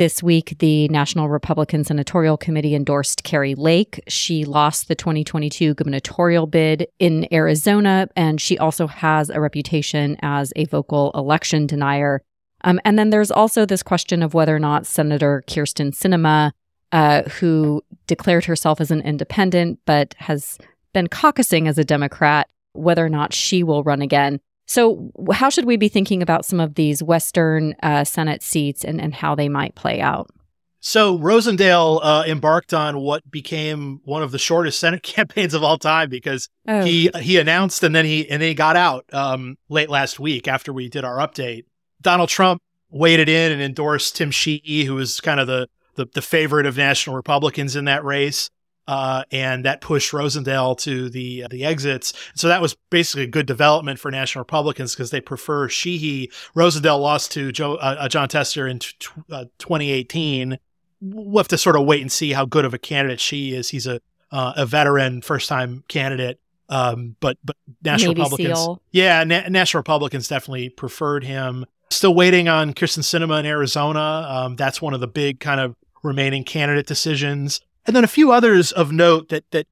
This 0.00 0.22
week, 0.22 0.56
the 0.60 0.88
National 0.88 1.28
Republican 1.28 1.84
Senatorial 1.84 2.38
Committee 2.38 2.74
endorsed 2.74 3.22
Kari 3.22 3.54
Lake. 3.54 4.02
She 4.08 4.46
lost 4.46 4.88
the 4.88 4.94
2022 4.94 5.74
gubernatorial 5.74 6.46
bid 6.46 6.88
in 6.98 7.28
Arizona, 7.30 8.08
and 8.16 8.40
she 8.40 8.56
also 8.56 8.86
has 8.86 9.28
a 9.28 9.42
reputation 9.42 10.16
as 10.22 10.54
a 10.56 10.64
vocal 10.64 11.10
election 11.14 11.66
denier. 11.66 12.22
Um, 12.64 12.80
and 12.86 12.98
then 12.98 13.10
there's 13.10 13.30
also 13.30 13.66
this 13.66 13.82
question 13.82 14.22
of 14.22 14.32
whether 14.32 14.56
or 14.56 14.58
not 14.58 14.86
Senator 14.86 15.44
Kyrsten 15.46 15.94
Sinema, 15.94 16.52
uh, 16.92 17.24
who 17.24 17.82
declared 18.06 18.46
herself 18.46 18.80
as 18.80 18.90
an 18.90 19.02
independent 19.02 19.80
but 19.84 20.14
has 20.16 20.56
been 20.94 21.08
caucusing 21.08 21.68
as 21.68 21.76
a 21.76 21.84
Democrat, 21.84 22.48
whether 22.72 23.04
or 23.04 23.10
not 23.10 23.34
she 23.34 23.62
will 23.62 23.82
run 23.82 24.00
again. 24.00 24.40
So, 24.70 25.10
how 25.32 25.48
should 25.48 25.64
we 25.64 25.76
be 25.76 25.88
thinking 25.88 26.22
about 26.22 26.44
some 26.44 26.60
of 26.60 26.76
these 26.76 27.02
Western 27.02 27.74
uh, 27.82 28.04
Senate 28.04 28.40
seats 28.40 28.84
and, 28.84 29.00
and 29.00 29.12
how 29.12 29.34
they 29.34 29.48
might 29.48 29.74
play 29.74 30.00
out? 30.00 30.30
So, 30.78 31.18
Rosendale 31.18 31.98
uh, 32.00 32.22
embarked 32.24 32.72
on 32.72 33.00
what 33.00 33.28
became 33.28 34.00
one 34.04 34.22
of 34.22 34.30
the 34.30 34.38
shortest 34.38 34.78
Senate 34.78 35.02
campaigns 35.02 35.54
of 35.54 35.64
all 35.64 35.76
time 35.76 36.08
because 36.08 36.48
oh. 36.68 36.84
he 36.84 37.10
he 37.18 37.36
announced 37.38 37.82
and 37.82 37.96
then 37.96 38.04
he 38.04 38.30
and 38.30 38.40
then 38.40 38.50
he 38.50 38.54
got 38.54 38.76
out 38.76 39.04
um, 39.12 39.56
late 39.68 39.90
last 39.90 40.20
week 40.20 40.46
after 40.46 40.72
we 40.72 40.88
did 40.88 41.04
our 41.04 41.16
update. 41.16 41.64
Donald 42.00 42.28
Trump 42.28 42.62
waded 42.90 43.28
in 43.28 43.50
and 43.50 43.60
endorsed 43.60 44.14
Tim 44.14 44.30
Sheehy, 44.30 44.84
who 44.84 44.94
was 44.94 45.20
kind 45.20 45.40
of 45.40 45.48
the, 45.48 45.68
the 45.96 46.06
the 46.14 46.22
favorite 46.22 46.66
of 46.66 46.76
national 46.76 47.16
Republicans 47.16 47.74
in 47.74 47.86
that 47.86 48.04
race 48.04 48.50
uh, 48.90 49.22
and 49.30 49.64
that 49.64 49.80
pushed 49.80 50.10
Rosendale 50.10 50.76
to 50.78 51.08
the 51.08 51.44
uh, 51.44 51.48
the 51.48 51.64
exits. 51.64 52.12
So 52.34 52.48
that 52.48 52.60
was 52.60 52.74
basically 52.90 53.22
a 53.22 53.28
good 53.28 53.46
development 53.46 54.00
for 54.00 54.10
National 54.10 54.40
Republicans 54.40 54.96
because 54.96 55.12
they 55.12 55.20
prefer 55.20 55.68
Sheehy. 55.68 56.28
Rosendale 56.56 57.00
lost 57.00 57.30
to 57.32 57.52
Joe, 57.52 57.76
uh, 57.76 57.96
uh 58.00 58.08
Jon 58.08 58.28
Tester 58.28 58.66
in 58.66 58.80
t- 58.80 58.88
t- 58.98 59.08
uh, 59.30 59.44
2018. 59.58 60.58
We'll 61.00 61.38
have 61.38 61.46
to 61.48 61.56
sort 61.56 61.76
of 61.76 61.86
wait 61.86 62.00
and 62.00 62.10
see 62.10 62.32
how 62.32 62.44
good 62.46 62.64
of 62.64 62.74
a 62.74 62.78
candidate 62.78 63.20
she 63.20 63.54
is. 63.54 63.68
He's 63.68 63.86
a 63.86 64.00
uh, 64.32 64.54
a 64.56 64.66
veteran, 64.66 65.22
first 65.22 65.48
time 65.48 65.84
candidate. 65.86 66.40
Um, 66.68 67.14
but 67.20 67.38
but 67.44 67.54
National 67.84 68.14
Navy 68.14 68.22
Republicans, 68.22 68.58
SEAL. 68.58 68.82
yeah, 68.90 69.22
Na- 69.22 69.48
National 69.48 69.78
Republicans 69.78 70.26
definitely 70.26 70.68
preferred 70.68 71.22
him. 71.22 71.64
Still 71.92 72.14
waiting 72.14 72.48
on 72.48 72.74
Kyrsten 72.74 73.04
Sinema 73.04 73.38
in 73.38 73.46
Arizona. 73.46 74.26
Um, 74.28 74.56
that's 74.56 74.82
one 74.82 74.94
of 74.94 75.00
the 75.00 75.06
big 75.06 75.38
kind 75.38 75.60
of 75.60 75.76
remaining 76.02 76.42
candidate 76.42 76.88
decisions. 76.88 77.60
And 77.86 77.96
then 77.96 78.04
a 78.04 78.08
few 78.08 78.32
others 78.32 78.72
of 78.72 78.92
note 78.92 79.30
that 79.30 79.44
that 79.50 79.66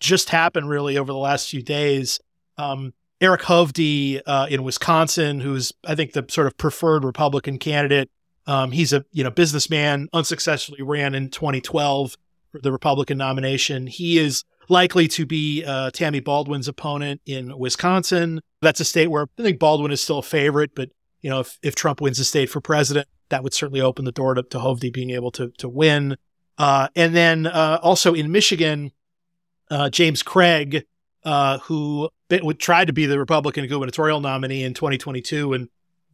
just 0.00 0.30
happened 0.30 0.68
really 0.68 0.98
over 0.98 1.12
the 1.12 1.18
last 1.18 1.48
few 1.48 1.62
days. 1.62 2.20
Um, 2.58 2.92
Eric 3.20 3.42
Hovde 3.42 4.20
uh, 4.26 4.46
in 4.50 4.62
Wisconsin, 4.62 5.40
who's 5.40 5.72
I 5.86 5.94
think 5.94 6.12
the 6.12 6.26
sort 6.28 6.46
of 6.46 6.56
preferred 6.58 7.04
Republican 7.04 7.58
candidate. 7.58 8.10
Um, 8.46 8.72
he's 8.72 8.92
a 8.92 9.04
you 9.12 9.24
know 9.24 9.30
businessman, 9.30 10.08
unsuccessfully 10.12 10.82
ran 10.82 11.14
in 11.14 11.30
2012 11.30 12.16
for 12.52 12.60
the 12.60 12.72
Republican 12.72 13.16
nomination. 13.16 13.86
He 13.86 14.18
is 14.18 14.44
likely 14.68 15.08
to 15.08 15.24
be 15.24 15.64
uh, 15.64 15.90
Tammy 15.90 16.20
Baldwin's 16.20 16.68
opponent 16.68 17.20
in 17.24 17.56
Wisconsin. 17.58 18.40
That's 18.60 18.80
a 18.80 18.84
state 18.84 19.10
where 19.10 19.26
I 19.38 19.42
think 19.42 19.58
Baldwin 19.58 19.92
is 19.92 20.02
still 20.02 20.18
a 20.18 20.22
favorite, 20.22 20.74
but 20.74 20.90
you 21.22 21.30
know 21.30 21.40
if, 21.40 21.58
if 21.62 21.74
Trump 21.74 22.00
wins 22.00 22.18
the 22.18 22.24
state 22.24 22.50
for 22.50 22.60
president, 22.60 23.08
that 23.30 23.42
would 23.42 23.54
certainly 23.54 23.80
open 23.80 24.04
the 24.04 24.12
door 24.12 24.34
to, 24.34 24.42
to 24.42 24.58
Hovde 24.58 24.92
being 24.92 25.10
able 25.10 25.30
to 25.32 25.50
to 25.58 25.68
win. 25.68 26.16
Uh, 26.58 26.88
and 26.94 27.14
then 27.14 27.46
uh, 27.46 27.78
also 27.82 28.14
in 28.14 28.30
Michigan, 28.30 28.92
uh, 29.70 29.90
James 29.90 30.22
Craig, 30.22 30.84
uh, 31.24 31.58
who 31.58 32.08
would 32.30 32.58
try 32.58 32.84
to 32.84 32.92
be 32.92 33.06
the 33.06 33.18
Republican 33.18 33.66
gubernatorial 33.66 34.20
nominee 34.20 34.62
in 34.62 34.74
2022 34.74 35.52
and 35.52 35.68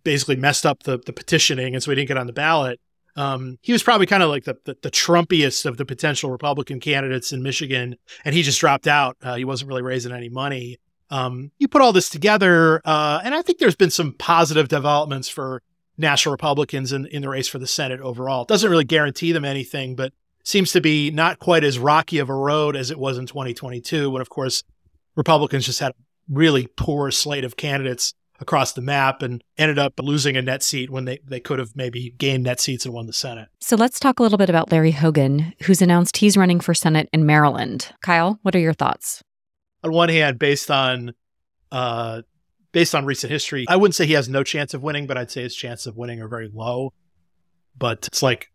basically 0.05 0.37
messed 0.37 0.65
up 0.65 0.83
the, 0.85 0.99
the 0.99 1.13
petitioning, 1.13 1.75
and 1.75 1.83
so 1.83 1.91
he 1.91 1.95
didn't 1.95 2.09
get 2.09 2.17
on 2.17 2.27
the 2.27 2.33
ballot. 2.33 2.81
Um, 3.17 3.59
he 3.63 3.73
was 3.73 3.83
probably 3.83 4.07
kind 4.07 4.23
of 4.23 4.31
like 4.31 4.45
the, 4.45 4.57
the, 4.65 4.77
the 4.83 4.91
Trumpiest 4.91 5.67
of 5.67 5.77
the 5.77 5.85
potential 5.85 6.31
Republican 6.31 6.81
candidates 6.81 7.33
in 7.33 7.43
Michigan, 7.43 7.97
and 8.25 8.35
he 8.35 8.43
just 8.43 8.61
dropped 8.61 8.87
out. 8.87 9.17
Uh, 9.21 9.35
he 9.35 9.45
wasn't 9.45 9.69
really 9.69 9.83
raising 9.83 10.13
any 10.13 10.29
money. 10.29 10.79
Um, 11.11 11.51
you 11.59 11.67
put 11.67 11.83
all 11.83 11.93
this 11.93 12.09
together, 12.09 12.81
uh, 12.85 13.21
and 13.25 13.35
I 13.35 13.43
think 13.43 13.59
there's 13.59 13.77
been 13.77 13.91
some 13.91 14.13
positive 14.13 14.69
developments 14.69 15.29
for 15.29 15.63
national 15.99 16.33
Republicans 16.33 16.93
in, 16.93 17.07
in 17.07 17.23
the 17.23 17.29
race 17.29 17.49
for 17.49 17.59
the 17.59 17.67
Senate 17.67 18.01
overall. 18.01 18.43
It 18.43 18.49
doesn't 18.49 18.71
really 18.71 18.85
guarantee 18.85 19.33
them 19.33 19.45
anything, 19.45 19.97
but 19.97 20.13
seems 20.45 20.73
to 20.73 20.81
be 20.81 21.11
not 21.11 21.39
quite 21.39 21.65
as 21.65 21.79
rocky 21.79 22.19
of 22.19 22.29
a 22.29 22.35
road 22.35 22.77
as 22.77 22.91
it 22.91 22.99
was 22.99 23.19
in 23.19 23.27
2022, 23.27 24.11
when, 24.11 24.23
of 24.23 24.29
course, 24.29 24.63
Republicans 25.17 25.67
just 25.67 25.81
had 25.81 25.93
a 25.93 25.95
really 26.29 26.67
poor 26.77 27.11
slate 27.11 27.45
of 27.45 27.57
candidates 27.57 28.15
across 28.41 28.73
the 28.73 28.81
map 28.81 29.23
and 29.23 29.45
ended 29.59 29.79
up 29.79 29.93
losing 30.01 30.37
a 30.37 30.43
net 30.43 30.63
seat 30.63 30.91
when 30.91 31.05
they, 31.05 31.19
they 31.25 31.41
could 31.41 31.59
have 31.59 31.77
maybe 31.77 32.15
gained 32.17 32.45
net 32.45 32.59
seats 32.59 32.85
and 32.87 32.95
won 32.95 33.07
the 33.07 33.13
Senate. 33.13 33.49
So 33.61 33.77
let's 33.77 34.01
talk 34.01 34.19
a 34.19 34.23
little 34.23 34.39
bit 34.39 34.49
about 34.49 34.73
Larry 34.73 34.93
Hogan, 34.93 35.53
who's 35.63 35.83
announced 35.83 36.17
he's 36.17 36.37
running 36.37 36.61
for 36.61 36.73
Senate 36.73 37.09
in 37.13 37.27
Maryland. 37.27 37.93
Kyle, 38.03 38.39
what 38.43 38.55
are 38.57 38.61
your 38.61 38.73
thoughts? 38.73 39.23
On 39.85 39.93
one 39.93 40.09
hand, 40.09 40.39
based 40.39 40.71
on 40.71 41.13
uh, 41.71 42.23
based 42.73 42.95
on 42.95 43.05
recent 43.05 43.31
history, 43.31 43.67
I 43.69 43.77
wouldn't 43.77 43.95
say 43.95 44.07
he 44.07 44.15
has 44.15 44.29
no 44.29 44.43
chance 44.43 44.75
of 44.75 44.83
winning, 44.83 45.07
but 45.07 45.17
I'd 45.17 45.31
say 45.31 45.43
his 45.43 45.55
chances 45.55 45.87
of 45.87 45.97
winning 45.97 46.21
are 46.21 46.29
very 46.29 46.51
low. 46.53 46.93
But 47.79 48.07
it's 48.07 48.23
like 48.23 48.51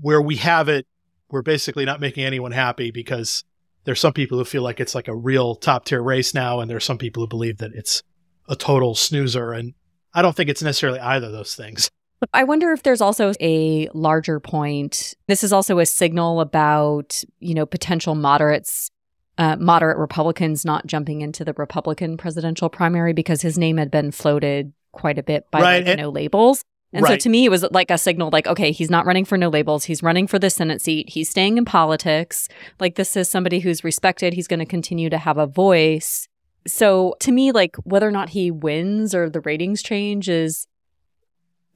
where 0.00 0.22
we 0.22 0.36
have 0.36 0.68
it 0.68 0.86
we're 1.32 1.42
basically 1.42 1.84
not 1.84 2.00
making 2.00 2.24
anyone 2.24 2.52
happy 2.52 2.92
because 2.92 3.42
there's 3.84 3.98
some 3.98 4.12
people 4.12 4.38
who 4.38 4.44
feel 4.44 4.62
like 4.62 4.78
it's 4.78 4.94
like 4.94 5.08
a 5.08 5.16
real 5.16 5.56
top 5.56 5.86
tier 5.86 6.02
race 6.02 6.34
now, 6.34 6.60
and 6.60 6.70
there's 6.70 6.84
some 6.84 6.98
people 6.98 7.22
who 7.22 7.26
believe 7.26 7.58
that 7.58 7.72
it's 7.74 8.02
a 8.48 8.54
total 8.54 8.94
snoozer. 8.94 9.52
And 9.52 9.74
I 10.14 10.22
don't 10.22 10.36
think 10.36 10.50
it's 10.50 10.62
necessarily 10.62 11.00
either 11.00 11.26
of 11.26 11.32
those 11.32 11.56
things. 11.56 11.90
I 12.32 12.44
wonder 12.44 12.70
if 12.70 12.84
there's 12.84 13.00
also 13.00 13.32
a 13.40 13.88
larger 13.94 14.38
point. 14.38 15.14
This 15.26 15.42
is 15.42 15.52
also 15.52 15.80
a 15.80 15.86
signal 15.86 16.40
about, 16.40 17.24
you 17.40 17.54
know, 17.54 17.66
potential 17.66 18.14
moderates, 18.14 18.90
uh, 19.38 19.56
moderate 19.56 19.98
Republicans 19.98 20.64
not 20.64 20.86
jumping 20.86 21.22
into 21.22 21.44
the 21.44 21.54
Republican 21.54 22.16
presidential 22.16 22.68
primary 22.68 23.12
because 23.12 23.42
his 23.42 23.58
name 23.58 23.76
had 23.76 23.90
been 23.90 24.12
floated 24.12 24.72
quite 24.92 25.18
a 25.18 25.22
bit 25.22 25.50
by 25.50 25.60
right. 25.60 25.86
like, 25.86 25.98
no 25.98 26.10
labels. 26.10 26.62
And 26.92 27.02
right. 27.02 27.12
so 27.12 27.16
to 27.24 27.28
me, 27.30 27.44
it 27.46 27.50
was 27.50 27.64
like 27.70 27.90
a 27.90 27.96
signal 27.96 28.28
like, 28.32 28.46
okay, 28.46 28.70
he's 28.70 28.90
not 28.90 29.06
running 29.06 29.24
for 29.24 29.38
no 29.38 29.48
labels. 29.48 29.84
He's 29.84 30.02
running 30.02 30.26
for 30.26 30.38
the 30.38 30.50
Senate 30.50 30.82
seat. 30.82 31.08
He's 31.08 31.30
staying 31.30 31.56
in 31.56 31.64
politics. 31.64 32.48
Like, 32.80 32.96
this 32.96 33.16
is 33.16 33.30
somebody 33.30 33.60
who's 33.60 33.82
respected. 33.82 34.34
He's 34.34 34.48
going 34.48 34.60
to 34.60 34.66
continue 34.66 35.08
to 35.08 35.18
have 35.18 35.38
a 35.38 35.46
voice. 35.46 36.28
So 36.66 37.16
to 37.20 37.32
me, 37.32 37.50
like, 37.50 37.76
whether 37.84 38.06
or 38.06 38.12
not 38.12 38.30
he 38.30 38.50
wins 38.50 39.14
or 39.14 39.30
the 39.30 39.40
ratings 39.40 39.82
change 39.82 40.28
is 40.28 40.66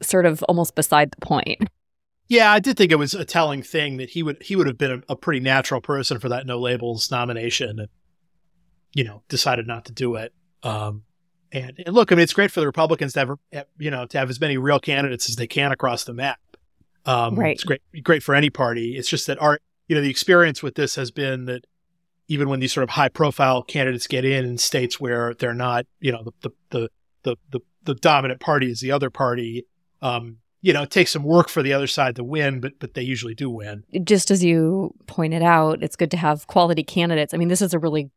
sort 0.02 0.26
of 0.26 0.42
almost 0.44 0.74
beside 0.74 1.10
the 1.10 1.24
point. 1.24 1.68
Yeah, 2.28 2.50
I 2.50 2.58
did 2.58 2.76
think 2.76 2.90
it 2.90 2.96
was 2.96 3.14
a 3.14 3.24
telling 3.24 3.62
thing 3.62 3.98
that 3.98 4.10
he 4.10 4.22
would 4.22 4.42
he 4.42 4.56
would 4.56 4.66
have 4.66 4.78
been 4.78 5.02
a, 5.08 5.12
a 5.12 5.16
pretty 5.16 5.40
natural 5.40 5.80
person 5.80 6.18
for 6.18 6.28
that 6.28 6.44
no 6.44 6.58
labels 6.58 7.10
nomination, 7.10 7.78
and 7.78 7.88
you 8.94 9.04
know 9.04 9.22
decided 9.28 9.66
not 9.66 9.84
to 9.84 9.92
do 9.92 10.16
it. 10.16 10.32
Um, 10.62 11.04
and, 11.52 11.82
and 11.84 11.94
look, 11.94 12.12
I 12.12 12.14
mean, 12.14 12.22
it's 12.22 12.32
great 12.32 12.50
for 12.50 12.60
the 12.60 12.66
Republicans 12.66 13.12
to 13.14 13.38
have 13.52 13.66
you 13.78 13.90
know 13.90 14.06
to 14.06 14.18
have 14.18 14.30
as 14.30 14.40
many 14.40 14.56
real 14.56 14.80
candidates 14.80 15.28
as 15.28 15.36
they 15.36 15.46
can 15.46 15.72
across 15.72 16.04
the 16.04 16.14
map. 16.14 16.40
Um, 17.04 17.36
right. 17.36 17.54
It's 17.54 17.64
great 17.64 17.82
great 18.02 18.22
for 18.22 18.34
any 18.34 18.50
party. 18.50 18.96
It's 18.96 19.08
just 19.08 19.26
that 19.26 19.40
our 19.40 19.60
you 19.88 19.94
know 19.94 20.02
the 20.02 20.10
experience 20.10 20.62
with 20.62 20.74
this 20.74 20.96
has 20.96 21.10
been 21.10 21.46
that 21.46 21.66
even 22.28 22.48
when 22.48 22.60
these 22.60 22.72
sort 22.72 22.82
of 22.82 22.90
high 22.90 23.08
profile 23.08 23.62
candidates 23.62 24.06
get 24.06 24.24
in 24.24 24.44
in 24.44 24.58
states 24.58 25.00
where 25.00 25.34
they're 25.34 25.54
not 25.54 25.86
you 26.00 26.12
know 26.12 26.22
the 26.24 26.32
the 26.40 26.50
the 26.70 26.88
the, 27.22 27.36
the, 27.50 27.60
the 27.84 27.94
dominant 27.96 28.40
party 28.40 28.70
is 28.70 28.80
the 28.80 28.92
other 28.92 29.10
party. 29.10 29.66
Um, 30.00 30.38
you 30.62 30.72
know, 30.72 30.82
it 30.82 30.90
takes 30.90 31.12
some 31.12 31.22
work 31.22 31.48
for 31.48 31.62
the 31.62 31.72
other 31.72 31.86
side 31.86 32.16
to 32.16 32.24
win, 32.24 32.60
but 32.60 32.72
but 32.80 32.94
they 32.94 33.02
usually 33.02 33.34
do 33.34 33.48
win. 33.48 33.84
Just 34.02 34.30
as 34.30 34.42
you 34.42 34.94
pointed 35.06 35.42
out, 35.42 35.82
it's 35.82 35.96
good 35.96 36.10
to 36.12 36.16
have 36.16 36.46
quality 36.48 36.82
candidates. 36.82 37.32
I 37.32 37.36
mean, 37.36 37.48
this 37.48 37.62
is 37.62 37.72
a 37.72 37.78
really 37.78 38.10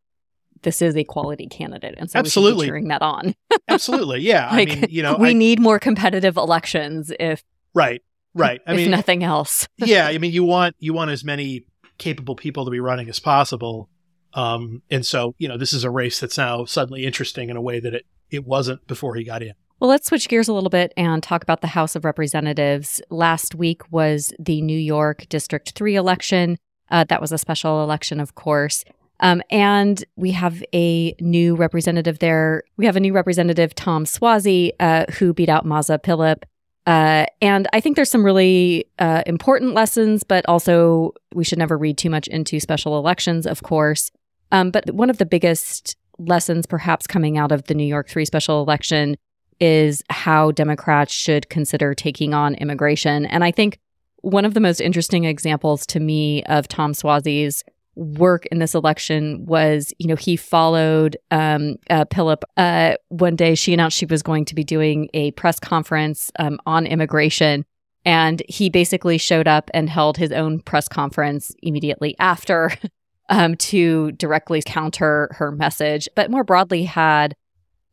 this 0.61 0.81
is 0.81 0.95
a 0.95 1.03
quality 1.03 1.47
candidate, 1.47 1.95
and 1.97 2.09
so 2.09 2.19
absolutely 2.19 2.65
we 2.65 2.67
cheering 2.67 2.87
that 2.89 3.01
on. 3.01 3.35
absolutely, 3.67 4.21
yeah. 4.21 4.49
like, 4.51 4.69
I 4.69 4.75
mean, 4.75 4.85
you 4.89 5.03
know, 5.03 5.15
we 5.17 5.29
I, 5.29 5.33
need 5.33 5.59
more 5.59 5.79
competitive 5.79 6.37
elections. 6.37 7.11
If 7.19 7.43
right, 7.73 8.01
right. 8.33 8.61
I 8.67 8.73
if 8.73 8.77
mean, 8.77 8.91
nothing 8.91 9.23
else. 9.23 9.67
yeah. 9.77 10.07
I 10.07 10.17
mean, 10.17 10.31
you 10.31 10.43
want 10.43 10.75
you 10.79 10.93
want 10.93 11.11
as 11.11 11.23
many 11.23 11.65
capable 11.97 12.35
people 12.35 12.65
to 12.65 12.71
be 12.71 12.79
running 12.79 13.09
as 13.09 13.19
possible. 13.19 13.89
Um, 14.33 14.81
and 14.89 15.05
so, 15.05 15.35
you 15.37 15.47
know, 15.47 15.57
this 15.57 15.73
is 15.73 15.83
a 15.83 15.89
race 15.89 16.19
that's 16.19 16.37
now 16.37 16.65
suddenly 16.65 17.05
interesting 17.05 17.49
in 17.49 17.57
a 17.57 17.61
way 17.61 17.79
that 17.79 17.93
it, 17.93 18.05
it 18.29 18.45
wasn't 18.45 18.85
before 18.87 19.15
he 19.15 19.23
got 19.23 19.41
in. 19.41 19.53
Well, 19.79 19.89
let's 19.89 20.07
switch 20.07 20.27
gears 20.27 20.47
a 20.47 20.53
little 20.53 20.69
bit 20.69 20.93
and 20.97 21.23
talk 21.23 21.41
about 21.41 21.61
the 21.61 21.67
House 21.67 21.95
of 21.95 22.03
Representatives. 22.03 23.01
Last 23.09 23.55
week 23.55 23.89
was 23.91 24.33
the 24.37 24.61
New 24.61 24.77
York 24.77 25.27
District 25.29 25.71
3 25.71 25.95
election. 25.95 26.57
Uh, 26.91 27.05
that 27.05 27.21
was 27.21 27.31
a 27.31 27.37
special 27.37 27.81
election, 27.83 28.19
of 28.19 28.35
course. 28.35 28.83
Um, 29.19 29.41
and 29.49 30.03
we 30.15 30.31
have 30.31 30.63
a 30.73 31.13
new 31.19 31.55
representative 31.55 32.19
there. 32.19 32.63
We 32.77 32.85
have 32.85 32.95
a 32.95 32.99
new 32.99 33.13
representative, 33.13 33.75
Tom 33.75 34.05
Suozzi, 34.05 34.71
uh, 34.79 35.05
who 35.13 35.33
beat 35.33 35.49
out 35.49 35.65
Mazi 35.65 35.99
Pilip. 35.99 36.43
Uh, 36.87 37.25
and 37.41 37.67
I 37.73 37.81
think 37.81 37.95
there's 37.95 38.09
some 38.09 38.25
really 38.25 38.85
uh, 38.97 39.23
important 39.25 39.73
lessons, 39.73 40.23
but 40.23 40.45
also 40.47 41.13
we 41.33 41.43
should 41.43 41.59
never 41.59 41.77
read 41.77 41.97
too 41.97 42.09
much 42.09 42.27
into 42.27 42.59
special 42.59 42.97
elections, 42.97 43.45
of 43.45 43.61
course. 43.63 44.11
Um, 44.51 44.71
but 44.71 44.89
one 44.91 45.09
of 45.09 45.17
the 45.17 45.25
biggest 45.25 45.97
lessons, 46.17 46.65
perhaps 46.65 47.05
coming 47.05 47.37
out 47.37 47.51
of 47.51 47.65
the 47.65 47.75
New 47.75 47.85
York 47.85 48.09
3 48.09 48.25
special 48.25 48.61
election, 48.61 49.17
is 49.59 50.01
how 50.09 50.51
Democrats 50.51 51.13
should 51.13 51.49
consider 51.49 51.93
taking 51.93 52.33
on 52.33 52.55
immigration. 52.55 53.25
And 53.25 53.43
I 53.43 53.51
think 53.51 53.77
one 54.21 54.45
of 54.45 54.53
the 54.53 54.59
most 54.59 54.81
interesting 54.81 55.25
examples 55.25 55.85
to 55.87 55.99
me 55.99 56.43
of 56.45 56.67
Tom 56.67 56.93
Suozzi's 56.93 57.63
work 57.99 58.45
in 58.47 58.59
this 58.59 58.73
election 58.73 59.45
was, 59.45 59.93
you 59.99 60.07
know, 60.07 60.15
he 60.15 60.37
followed 60.37 61.17
um, 61.31 61.75
uh, 61.89 62.05
Pilip. 62.05 62.43
Uh, 62.55 62.95
one 63.09 63.35
day, 63.35 63.55
she 63.55 63.73
announced 63.73 63.97
she 63.97 64.05
was 64.05 64.23
going 64.23 64.45
to 64.45 64.55
be 64.55 64.63
doing 64.63 65.09
a 65.13 65.31
press 65.31 65.59
conference 65.59 66.31
um, 66.39 66.59
on 66.65 66.87
immigration. 66.87 67.65
And 68.05 68.41
he 68.47 68.69
basically 68.69 69.17
showed 69.17 69.47
up 69.47 69.69
and 69.73 69.89
held 69.89 70.17
his 70.17 70.31
own 70.31 70.61
press 70.61 70.87
conference 70.87 71.53
immediately 71.61 72.15
after 72.19 72.71
um, 73.29 73.55
to 73.55 74.13
directly 74.13 74.61
counter 74.65 75.29
her 75.33 75.51
message, 75.51 76.07
but 76.15 76.31
more 76.31 76.45
broadly 76.45 76.83
had 76.85 77.35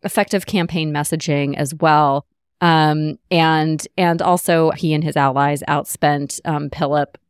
effective 0.02 0.46
campaign 0.46 0.92
messaging 0.92 1.56
as 1.56 1.74
well. 1.74 2.26
Um, 2.60 3.18
and 3.30 3.86
and 3.98 4.22
also 4.22 4.70
he 4.70 4.94
and 4.94 5.04
his 5.04 5.16
allies 5.16 5.62
outspent 5.68 6.40
um, 6.46 6.70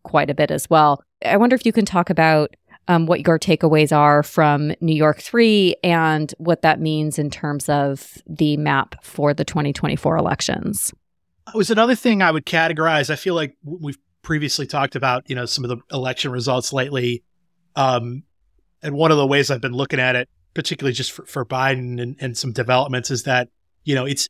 quite 0.05 0.31
a 0.31 0.35
bit 0.35 0.51
as 0.53 0.71
well. 0.71 1.03
I 1.25 1.37
wonder 1.37 1.57
if 1.57 1.67
you 1.67 1.73
can 1.73 1.85
talk 1.85 2.11
about 2.11 2.55
um, 2.89 3.07
what 3.07 3.27
your 3.27 3.39
takeaways 3.39 3.97
are 3.97 4.23
from 4.23 4.73
New 4.81 4.95
York 4.95 5.21
3 5.21 5.77
and 5.83 6.33
what 6.39 6.63
that 6.63 6.81
means 6.81 7.19
in 7.19 7.31
terms 7.31 7.69
of 7.69 8.19
the 8.27 8.57
map 8.57 9.03
for 9.03 9.35
the 9.35 9.45
2024 9.45 10.17
elections. 10.17 10.93
It 11.49 11.57
was 11.57 11.71
another 11.71 11.95
thing 11.95 12.23
I 12.23 12.31
would 12.31 12.47
categorize. 12.47 13.11
I 13.11 13.17
feel 13.17 13.35
like 13.35 13.57
we've 13.65 13.99
previously 14.23 14.67
talked 14.67 14.97
about, 14.97 15.29
you 15.29 15.37
know, 15.37 15.47
some 15.47 15.65
of 15.65 15.71
the 15.71 15.79
election 15.93 16.33
results 16.33 16.73
lately. 16.73 17.23
Um, 17.77 18.25
and 18.83 18.95
one 18.95 19.11
of 19.11 19.17
the 19.17 19.27
ways 19.27 19.51
I've 19.51 19.61
been 19.61 19.73
looking 19.73 20.01
at 20.01 20.17
it 20.17 20.29
particularly 20.57 20.95
just 20.95 21.13
for, 21.13 21.25
for 21.27 21.45
Biden 21.45 22.03
and, 22.03 22.17
and 22.19 22.37
some 22.37 22.51
developments, 22.51 23.11
is 23.11 23.25
that, 23.25 23.51
you 23.85 23.95
know, 23.95 24.07
it's 24.07 24.29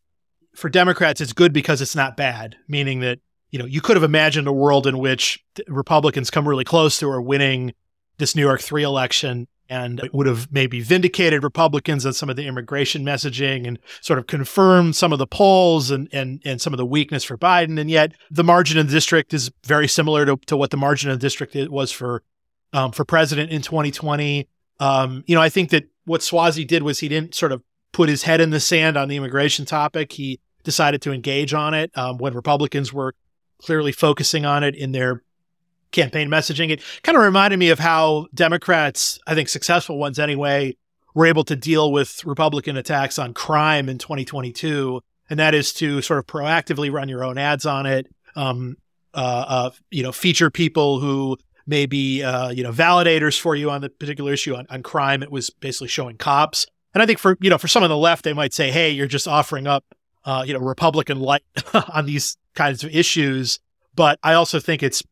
for 0.57 0.69
Democrats, 0.69 1.21
it's 1.21 1.33
good 1.33 1.53
because 1.53 1.81
it's 1.81 1.95
not 1.95 2.17
bad, 2.17 2.57
meaning 2.69 3.01
that, 3.01 3.21
you 3.51 3.61
know, 3.61 3.65
you 3.65 3.81
could 3.81 3.97
have 3.97 4.03
imagined 4.03 4.49
a 4.49 4.53
world 4.53 4.89
in 4.89 4.99
which 4.99 5.43
Republicans 5.69 6.29
come 6.29 6.47
really 6.47 6.65
close 6.65 6.99
to 6.99 7.21
winning 7.21 7.73
this 8.19 8.35
New 8.35 8.43
York 8.43 8.61
3 8.61 8.83
election 8.83 9.49
and 9.69 10.01
it 10.01 10.15
would 10.15 10.27
have 10.27 10.51
maybe 10.53 10.81
vindicated 10.81 11.43
Republicans 11.43 12.07
on 12.07 12.13
some 12.13 12.31
of 12.31 12.37
the 12.37 12.47
immigration 12.47 13.05
messaging 13.05 13.67
and 13.67 13.79
sort 14.01 14.19
of 14.19 14.27
confirmed 14.27 14.95
some 14.95 15.13
of 15.13 15.19
the 15.19 15.27
polls 15.27 15.91
and, 15.91 16.09
and, 16.13 16.41
and 16.45 16.61
some 16.61 16.73
of 16.73 16.79
the 16.79 16.87
weakness 16.87 17.25
for 17.25 17.37
Biden. 17.37 17.81
And 17.81 17.91
yet 17.91 18.13
the 18.31 18.45
margin 18.45 18.79
in 18.79 18.87
the 18.87 18.93
district 18.93 19.35
is 19.35 19.51
very 19.65 19.89
similar 19.89 20.25
to, 20.27 20.37
to 20.47 20.57
what 20.57 20.71
the 20.71 20.77
margin 20.77 21.11
in 21.11 21.19
the 21.19 21.21
district 21.21 21.57
was 21.71 21.91
for 21.91 22.23
um, 22.73 22.93
for 22.93 23.05
president 23.05 23.51
in 23.51 23.63
2020. 23.63 24.49
Um, 24.81 25.25
you 25.27 25.35
know, 25.35 25.41
I 25.41 25.49
think 25.49 25.71
that 25.71 25.89
what 26.05 26.21
Suozzi 26.21 26.67
did 26.67 26.83
was 26.83 26.99
he 26.99 27.09
didn't 27.09 27.35
sort 27.35 27.53
of 27.53 27.63
put 27.93 28.09
his 28.09 28.25
head 28.25 28.41
in 28.41 28.51
the 28.51 28.61
sand 28.61 28.97
on 28.97 29.09
the 29.09 29.17
immigration 29.17 29.65
topic. 29.65 30.13
He 30.13 30.41
decided 30.63 31.01
to 31.03 31.13
engage 31.13 31.55
on 31.55 31.75
it 31.75 31.97
um, 31.97 32.19
when 32.19 32.35
Republicans 32.35 32.93
were 32.93 33.15
clearly 33.59 33.93
focusing 33.93 34.45
on 34.45 34.63
it 34.63 34.75
in 34.75 34.93
their 34.93 35.23
campaign 35.93 36.29
messaging. 36.29 36.71
It 36.71 36.83
kind 37.03 37.17
of 37.17 37.25
reminded 37.25 37.59
me 37.59 37.71
of 37.71 37.79
how 37.79 38.27
Democrats, 38.35 39.19
I 39.27 39.35
think 39.35 39.49
successful 39.49 39.99
ones 39.99 40.19
anyway, 40.19 40.77
were 41.15 41.27
able 41.27 41.45
to 41.45 41.57
deal 41.57 41.93
with 41.93 42.25
Republican 42.25 42.77
attacks 42.77 43.19
on 43.19 43.33
crime 43.33 43.89
in 43.89 43.99
2022. 43.99 45.01
And 45.31 45.39
that 45.39 45.55
is 45.55 45.73
to 45.75 46.03
sort 46.03 46.19
of 46.19 46.27
proactively 46.27 46.93
run 46.93 47.09
your 47.09 47.25
own 47.25 47.39
ads 47.39 47.67
on 47.67 47.87
it, 47.87 48.07
um, 48.37 48.77
uh, 49.15 49.45
uh, 49.49 49.71
you 49.91 50.03
know, 50.03 50.13
feature 50.13 50.51
people 50.51 51.01
who 51.01 51.39
maybe 51.67 52.23
uh, 52.23 52.51
you 52.51 52.63
know 52.63 52.71
validators 52.71 53.39
for 53.39 53.57
you 53.57 53.71
on 53.71 53.81
the 53.81 53.89
particular 53.89 54.33
issue 54.33 54.55
on, 54.55 54.67
on 54.71 54.83
crime. 54.83 55.23
It 55.23 55.31
was 55.31 55.51
basically 55.51 55.89
showing 55.89 56.17
cops, 56.17 56.67
and 56.95 57.03
I 57.03 57.07
think 57.07 57.19
for 57.19 57.37
you 57.41 57.51
know 57.51 57.59
for 57.59 57.69
some 57.69 57.83
on 57.83 57.91
the 57.91 57.97
left, 57.97 58.25
they 58.25 58.33
might 58.33 58.55
say, 58.55 58.71
"Hey, 58.71 58.91
you're 58.91 59.07
just 59.07 59.27
offering 59.27 59.67
up 59.67 59.85
uh, 60.25 60.45
you 60.47 60.55
know 60.55 60.61
Republican 60.61 61.21
light 61.21 61.43
on 61.93 62.07
these 62.07 62.37
kinds 62.55 62.85
of 62.85 62.95
issues." 62.95 63.59
But 63.95 64.19
I 64.23 64.35
also 64.35 64.61
think 64.61 64.83
it's 64.83 65.03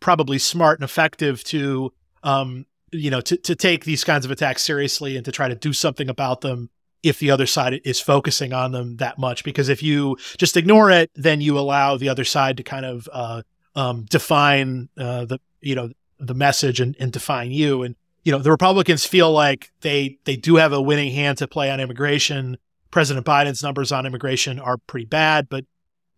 probably 0.00 0.38
smart 0.38 0.78
and 0.78 0.84
effective 0.84 1.44
to 1.44 1.92
um, 2.22 2.66
you 2.90 3.10
know 3.10 3.20
to 3.20 3.36
to 3.36 3.54
take 3.54 3.84
these 3.84 4.04
kinds 4.04 4.24
of 4.24 4.30
attacks 4.30 4.62
seriously 4.62 5.16
and 5.16 5.24
to 5.24 5.32
try 5.32 5.48
to 5.48 5.54
do 5.54 5.72
something 5.72 6.08
about 6.08 6.40
them 6.40 6.70
if 7.02 7.18
the 7.18 7.30
other 7.30 7.46
side 7.46 7.80
is 7.84 8.00
focusing 8.00 8.52
on 8.52 8.72
them 8.72 8.96
that 8.96 9.18
much 9.18 9.42
because 9.44 9.68
if 9.68 9.82
you 9.82 10.16
just 10.36 10.56
ignore 10.56 10.90
it 10.90 11.10
then 11.14 11.40
you 11.40 11.58
allow 11.58 11.96
the 11.96 12.08
other 12.08 12.24
side 12.24 12.56
to 12.56 12.62
kind 12.62 12.84
of 12.84 13.08
uh, 13.12 13.42
um, 13.74 14.04
define 14.10 14.88
uh, 14.98 15.24
the 15.24 15.38
you 15.60 15.74
know 15.74 15.90
the 16.18 16.34
message 16.34 16.80
and, 16.80 16.96
and 17.00 17.12
define 17.12 17.50
you. 17.50 17.82
And 17.82 17.96
you 18.24 18.32
know, 18.32 18.38
the 18.38 18.50
Republicans 18.50 19.06
feel 19.06 19.32
like 19.32 19.72
they 19.80 20.18
they 20.24 20.36
do 20.36 20.56
have 20.56 20.72
a 20.72 20.82
winning 20.82 21.12
hand 21.12 21.38
to 21.38 21.48
play 21.48 21.70
on 21.70 21.80
immigration. 21.80 22.58
President 22.90 23.24
Biden's 23.24 23.62
numbers 23.62 23.92
on 23.92 24.06
immigration 24.06 24.58
are 24.58 24.76
pretty 24.76 25.06
bad, 25.06 25.48
but 25.48 25.64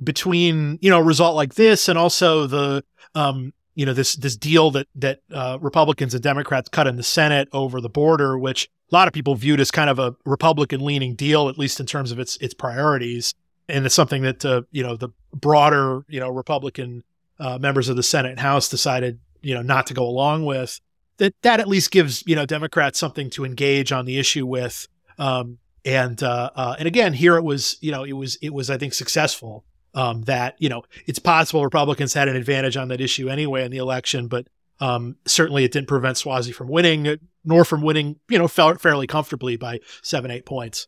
between 0.02 0.78
you 0.80 0.90
know 0.90 0.98
a 0.98 1.04
result 1.04 1.36
like 1.36 1.54
this 1.54 1.88
and 1.88 1.98
also 1.98 2.46
the 2.46 2.84
um, 3.14 3.52
you 3.74 3.86
know 3.86 3.92
this 3.92 4.14
this 4.16 4.36
deal 4.36 4.70
that 4.72 4.86
that 4.94 5.20
uh, 5.32 5.58
Republicans 5.60 6.14
and 6.14 6.22
Democrats 6.22 6.68
cut 6.68 6.86
in 6.86 6.96
the 6.96 7.02
Senate 7.02 7.48
over 7.52 7.80
the 7.80 7.88
border, 7.88 8.38
which 8.38 8.68
a 8.90 8.94
lot 8.94 9.08
of 9.08 9.14
people 9.14 9.34
viewed 9.34 9.60
as 9.60 9.70
kind 9.70 9.88
of 9.88 9.98
a 9.98 10.14
Republican 10.24 10.84
leaning 10.84 11.14
deal, 11.14 11.48
at 11.48 11.58
least 11.58 11.80
in 11.80 11.86
terms 11.86 12.12
of 12.12 12.18
its 12.18 12.36
its 12.38 12.54
priorities, 12.54 13.34
and 13.68 13.86
it's 13.86 13.94
something 13.94 14.22
that 14.22 14.44
uh, 14.44 14.62
you 14.70 14.82
know 14.82 14.96
the 14.96 15.08
broader 15.32 16.04
you 16.08 16.20
know 16.20 16.28
Republican 16.28 17.02
uh, 17.38 17.58
members 17.58 17.88
of 17.88 17.96
the 17.96 18.02
Senate 18.02 18.30
and 18.30 18.40
House 18.40 18.68
decided 18.68 19.18
you 19.40 19.54
know 19.54 19.62
not 19.62 19.86
to 19.86 19.94
go 19.94 20.04
along 20.04 20.44
with. 20.44 20.80
That 21.18 21.34
that 21.42 21.60
at 21.60 21.68
least 21.68 21.90
gives 21.90 22.22
you 22.26 22.36
know 22.36 22.46
democrats 22.46 22.98
something 22.98 23.30
to 23.30 23.44
engage 23.44 23.92
on 23.92 24.04
the 24.04 24.18
issue 24.18 24.46
with. 24.46 24.86
Um, 25.18 25.58
and 25.84 26.22
uh, 26.22 26.50
uh, 26.54 26.76
and 26.78 26.86
again 26.86 27.12
here 27.12 27.36
it 27.36 27.42
was 27.42 27.76
you 27.80 27.90
know 27.90 28.04
it 28.04 28.12
was 28.12 28.36
it 28.36 28.52
was 28.54 28.70
i 28.70 28.78
think 28.78 28.94
successful 28.94 29.64
um, 29.94 30.22
that 30.22 30.54
you 30.58 30.68
know 30.68 30.82
it's 31.06 31.18
possible 31.18 31.64
republicans 31.64 32.14
had 32.14 32.28
an 32.28 32.36
advantage 32.36 32.76
on 32.76 32.88
that 32.88 33.00
issue 33.00 33.28
anyway 33.28 33.64
in 33.64 33.70
the 33.70 33.78
election 33.78 34.28
but 34.28 34.46
um, 34.80 35.16
certainly 35.26 35.64
it 35.64 35.70
didn't 35.70 35.86
prevent 35.86 36.16
Suozzi 36.16 36.52
from 36.52 36.68
winning 36.68 37.18
nor 37.44 37.64
from 37.64 37.82
winning 37.82 38.16
you 38.28 38.38
know 38.38 38.48
fairly 38.48 39.06
comfortably 39.06 39.56
by 39.56 39.80
seven 40.02 40.30
eight 40.30 40.46
points 40.46 40.86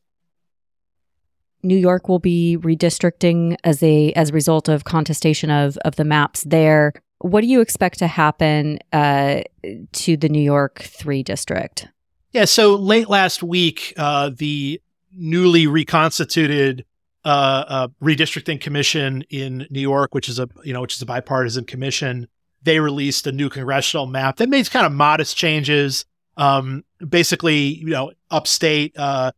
New 1.65 1.77
York 1.77 2.09
will 2.09 2.19
be 2.19 2.59
redistricting 2.61 3.57
as 3.65 3.83
a 3.83 4.13
as 4.13 4.31
a 4.31 4.33
result 4.33 4.69
of 4.69 4.85
contestation 4.85 5.51
of 5.51 5.79
of 5.79 5.97
the 5.97 6.05
maps 6.05 6.45
there. 6.45 6.93
What 7.21 7.41
do 7.41 7.47
you 7.47 7.63
expect 7.63 7.99
to 8.01 8.07
happen 8.07 8.79
uh, 8.93 9.43
to 9.93 10.17
the 10.17 10.29
New 10.29 10.43
York 10.43 10.83
three 10.83 11.23
district? 11.23 11.89
Yeah, 12.33 12.45
so 12.45 12.75
late 12.75 13.09
last 13.09 13.43
week, 13.43 13.95
uh, 13.97 14.31
the 14.37 14.83
newly 15.17 15.67
reconstituted 15.67 16.85
uh, 17.25 17.65
uh, 17.67 17.89
redistricting 18.03 18.61
commission 18.61 19.25
in 19.31 19.67
New 19.71 19.81
York, 19.81 20.15
which 20.15 20.29
is 20.29 20.39
a 20.39 20.49
you 20.65 20.73
know 20.73 20.81
which 20.81 20.95
is 20.95 21.03
a 21.03 21.07
bipartisan 21.07 21.65
commission, 21.65 22.29
they 22.63 22.81
released 22.81 23.27
a 23.27 23.33
new 23.33 23.49
congressional 23.49 24.07
map 24.07 24.37
that 24.37 24.49
made 24.49 24.71
kind 24.71 24.87
of 24.87 24.93
modest 24.93 25.37
changes. 25.37 26.05
Um, 26.37 26.85
basically, 27.09 27.77
you 27.79 27.91
know, 27.91 28.13
upstate, 28.31 28.99
uh, 28.99 29.31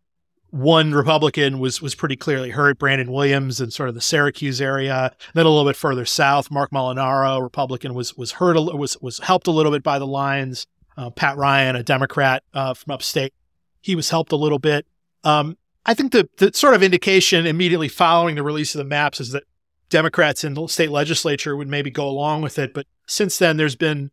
one 0.51 0.93
Republican 0.93 1.59
was 1.59 1.83
was 1.83 1.95
pretty 1.95 2.17
clearly 2.17 2.51
hurt, 2.51 2.79
Brandon 2.79 3.13
Williams, 3.13 3.61
in 3.61 3.71
sort 3.71 3.89
of 3.89 3.95
the 3.95 4.01
Syracuse 4.01 4.61
area. 4.61 5.15
Then 5.35 5.47
a 5.47 5.49
little 5.49 5.69
bit 5.69 5.77
further 5.77 6.05
south, 6.05 6.51
Mark 6.51 6.71
Molinaro, 6.71 7.43
Republican, 7.43 7.95
was 7.95 8.17
was 8.17 8.33
hurt 8.33 8.57
was 8.57 8.97
was 9.01 9.19
helped 9.19 9.47
a 9.47 9.51
little 9.51 9.73
bit 9.73 9.83
by 9.83 9.99
the 9.99 10.07
lines. 10.07 10.67
Uh, 10.97 11.11
Pat 11.11 11.37
Ryan, 11.37 11.77
a 11.77 11.83
Democrat 11.83 12.43
uh, 12.55 12.73
from 12.73 12.93
upstate, 12.93 13.35
he 13.83 13.95
was 13.95 14.09
helped 14.09 14.33
a 14.33 14.37
little 14.37 14.59
bit. 14.59 14.87
Um, 15.25 15.59
I 15.87 15.95
think 15.95 16.13
the 16.13 16.29
the 16.39 16.53
sort 16.53 16.75
of 16.75 16.83
indication 16.83 17.47
immediately 17.47 17.89
following 17.89 18.35
the 18.35 18.43
release 18.43 18.75
of 18.75 18.81
the 18.81 18.85
maps 18.85 19.21
is 19.21 19.31
that 19.31 19.45
Democrats 19.89 20.43
in 20.43 20.55
the 20.55 20.67
state 20.67 20.91
legislature 20.91 21.57
would 21.57 21.69
maybe 21.69 21.91
go 21.91 22.09
along 22.09 22.43
with 22.43 22.59
it. 22.59 22.75
But 22.75 22.87
since 23.07 23.39
then, 23.39 23.57
there's 23.57 23.77
been 23.77 24.11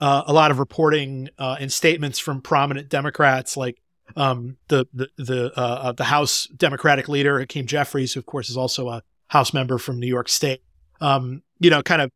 uh, 0.00 0.22
a 0.26 0.32
lot 0.32 0.52
of 0.52 0.60
reporting 0.60 1.28
uh, 1.36 1.56
and 1.58 1.72
statements 1.72 2.20
from 2.20 2.40
prominent 2.40 2.88
Democrats, 2.88 3.56
like 3.56 3.82
um, 4.14 4.56
the 4.68 4.86
the 4.94 5.08
the 5.16 5.52
uh, 5.58 5.60
uh 5.60 5.92
the 5.92 6.04
House 6.04 6.46
Democratic 6.56 7.08
leader 7.08 7.40
Hakeem 7.40 7.66
Jeffries, 7.66 8.14
who 8.14 8.20
of 8.20 8.26
course 8.26 8.48
is 8.48 8.56
also 8.56 8.88
a 8.88 9.02
House 9.28 9.52
member 9.52 9.78
from 9.78 9.98
New 9.98 10.06
York 10.06 10.28
State. 10.28 10.62
Um, 11.00 11.42
you 11.58 11.70
know, 11.70 11.82
kind 11.82 12.02
of 12.02 12.12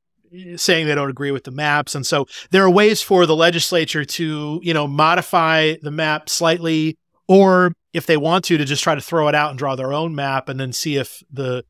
saying 0.60 0.86
they 0.86 0.94
don't 0.94 1.10
agree 1.10 1.32
with 1.32 1.42
the 1.42 1.50
maps, 1.50 1.96
and 1.96 2.06
so 2.06 2.26
there 2.52 2.62
are 2.62 2.70
ways 2.70 3.02
for 3.02 3.26
the 3.26 3.34
legislature 3.34 4.04
to 4.04 4.60
you 4.62 4.72
know 4.72 4.86
modify 4.86 5.74
the 5.82 5.90
map 5.90 6.28
slightly, 6.28 6.96
or 7.26 7.72
if 7.92 8.06
they 8.06 8.16
want 8.16 8.44
to, 8.46 8.56
to 8.56 8.64
just 8.64 8.82
try 8.82 8.94
to 8.94 9.00
throw 9.00 9.28
it 9.28 9.34
out 9.34 9.50
and 9.50 9.58
draw 9.58 9.76
their 9.76 9.92
own 9.92 10.14
map, 10.14 10.48
and 10.48 10.58
then 10.58 10.72
see 10.72 10.96
if 10.96 11.22
the 11.32 11.64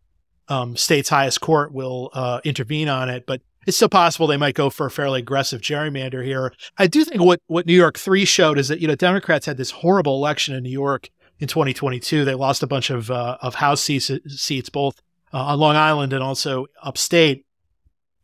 um, 0.48 0.76
state's 0.76 1.08
highest 1.08 1.40
court 1.40 1.72
will 1.72 2.10
uh, 2.12 2.40
intervene 2.44 2.88
on 2.88 3.08
it. 3.08 3.24
But 3.26 3.40
it's 3.66 3.76
still 3.76 3.88
possible 3.88 4.26
they 4.26 4.36
might 4.36 4.54
go 4.54 4.70
for 4.70 4.86
a 4.86 4.90
fairly 4.90 5.20
aggressive 5.20 5.60
gerrymander 5.60 6.24
here. 6.24 6.52
I 6.78 6.86
do 6.86 7.04
think 7.04 7.20
what, 7.20 7.40
what 7.46 7.66
New 7.66 7.74
York 7.74 7.98
3 7.98 8.24
showed 8.24 8.58
is 8.58 8.68
that, 8.68 8.80
you 8.80 8.88
know, 8.88 8.94
Democrats 8.94 9.46
had 9.46 9.56
this 9.56 9.70
horrible 9.70 10.16
election 10.16 10.54
in 10.54 10.62
New 10.62 10.70
York 10.70 11.10
in 11.38 11.48
2022. 11.48 12.24
They 12.24 12.34
lost 12.34 12.62
a 12.62 12.66
bunch 12.66 12.90
of, 12.90 13.10
uh, 13.10 13.38
of 13.42 13.56
House 13.56 13.82
seats, 13.82 14.10
seats 14.26 14.70
both 14.70 15.00
uh, 15.32 15.44
on 15.44 15.58
Long 15.58 15.76
Island 15.76 16.12
and 16.12 16.22
also 16.22 16.66
upstate. 16.82 17.44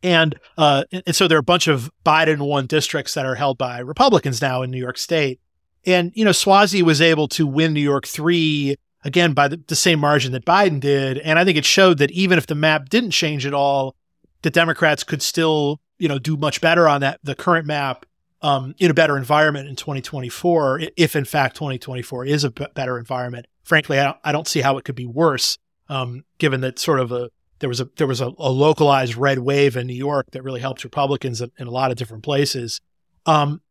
And, 0.03 0.35
uh, 0.57 0.83
and 0.91 1.15
so 1.15 1.27
there 1.27 1.37
are 1.37 1.39
a 1.39 1.43
bunch 1.43 1.67
of 1.67 1.91
Biden 2.05 2.39
won 2.39 2.65
districts 2.65 3.13
that 3.13 3.25
are 3.25 3.35
held 3.35 3.57
by 3.57 3.79
Republicans 3.79 4.41
now 4.41 4.61
in 4.63 4.71
New 4.71 4.79
York 4.79 4.97
State. 4.97 5.39
And, 5.87 6.11
you 6.15 6.25
know, 6.25 6.31
Suozzi 6.31 6.83
was 6.83 7.01
able 7.01 7.29
to 7.29 7.47
win 7.47 7.73
New 7.73 7.81
York 7.81 8.05
3 8.05 8.75
again 9.05 9.33
by 9.33 9.47
the, 9.47 9.63
the, 9.67 9.75
same 9.75 9.99
margin 9.99 10.33
that 10.33 10.45
Biden 10.45 10.81
did. 10.81 11.17
And 11.19 11.39
I 11.39 11.45
think 11.45 11.57
it 11.57 11.63
showed 11.63 11.97
that 11.99 12.11
even 12.11 12.37
if 12.37 12.45
the 12.45 12.55
map 12.55 12.89
didn't 12.89 13.11
change 13.11 13.45
at 13.45 13.53
all, 13.53 13.95
the 14.41 14.49
Democrats 14.49 15.05
could 15.05 15.21
still, 15.21 15.79
you 15.97 16.09
know, 16.09 16.19
do 16.19 16.35
much 16.35 16.59
better 16.59 16.89
on 16.89 17.01
that 17.01 17.19
the 17.23 17.35
current 17.35 17.65
map 17.65 18.05
um, 18.41 18.75
in 18.77 18.91
a 18.91 18.93
better 18.93 19.17
environment 19.17 19.69
in 19.69 19.77
2024, 19.77 20.81
if 20.97 21.15
in 21.15 21.25
fact 21.25 21.55
2024 21.55 22.25
is 22.25 22.43
a 22.43 22.51
b- 22.51 22.67
better 22.75 22.99
environment. 22.99 23.47
Frankly, 23.63 23.97
I 23.97 24.03
don't, 24.03 24.17
I 24.25 24.31
don't 24.33 24.47
see 24.47 24.59
how 24.59 24.77
it 24.77 24.83
could 24.83 24.95
be 24.95 25.07
worse, 25.07 25.57
um, 25.89 26.23
given 26.37 26.61
that 26.61 26.77
sort 26.77 26.99
of 26.99 27.11
a 27.11 27.29
there 27.59 27.69
was 27.69 27.79
a 27.79 27.89
there 27.95 28.05
was 28.05 28.21
a, 28.21 28.31
a, 28.37 28.51
localized 28.51 29.15
red 29.15 29.39
wave 29.39 29.75
in 29.75 29.87
New 29.87 29.95
York 29.95 30.27
that 30.31 30.43
really 30.43 30.59
helped 30.59 30.83
Republicans 30.83 31.41
in, 31.41 31.51
in 31.57 31.65
a 31.65 31.71
lot 31.71 31.89
of 31.89 31.97
different 31.97 32.23
places. 32.23 32.79
Um, 33.25 33.61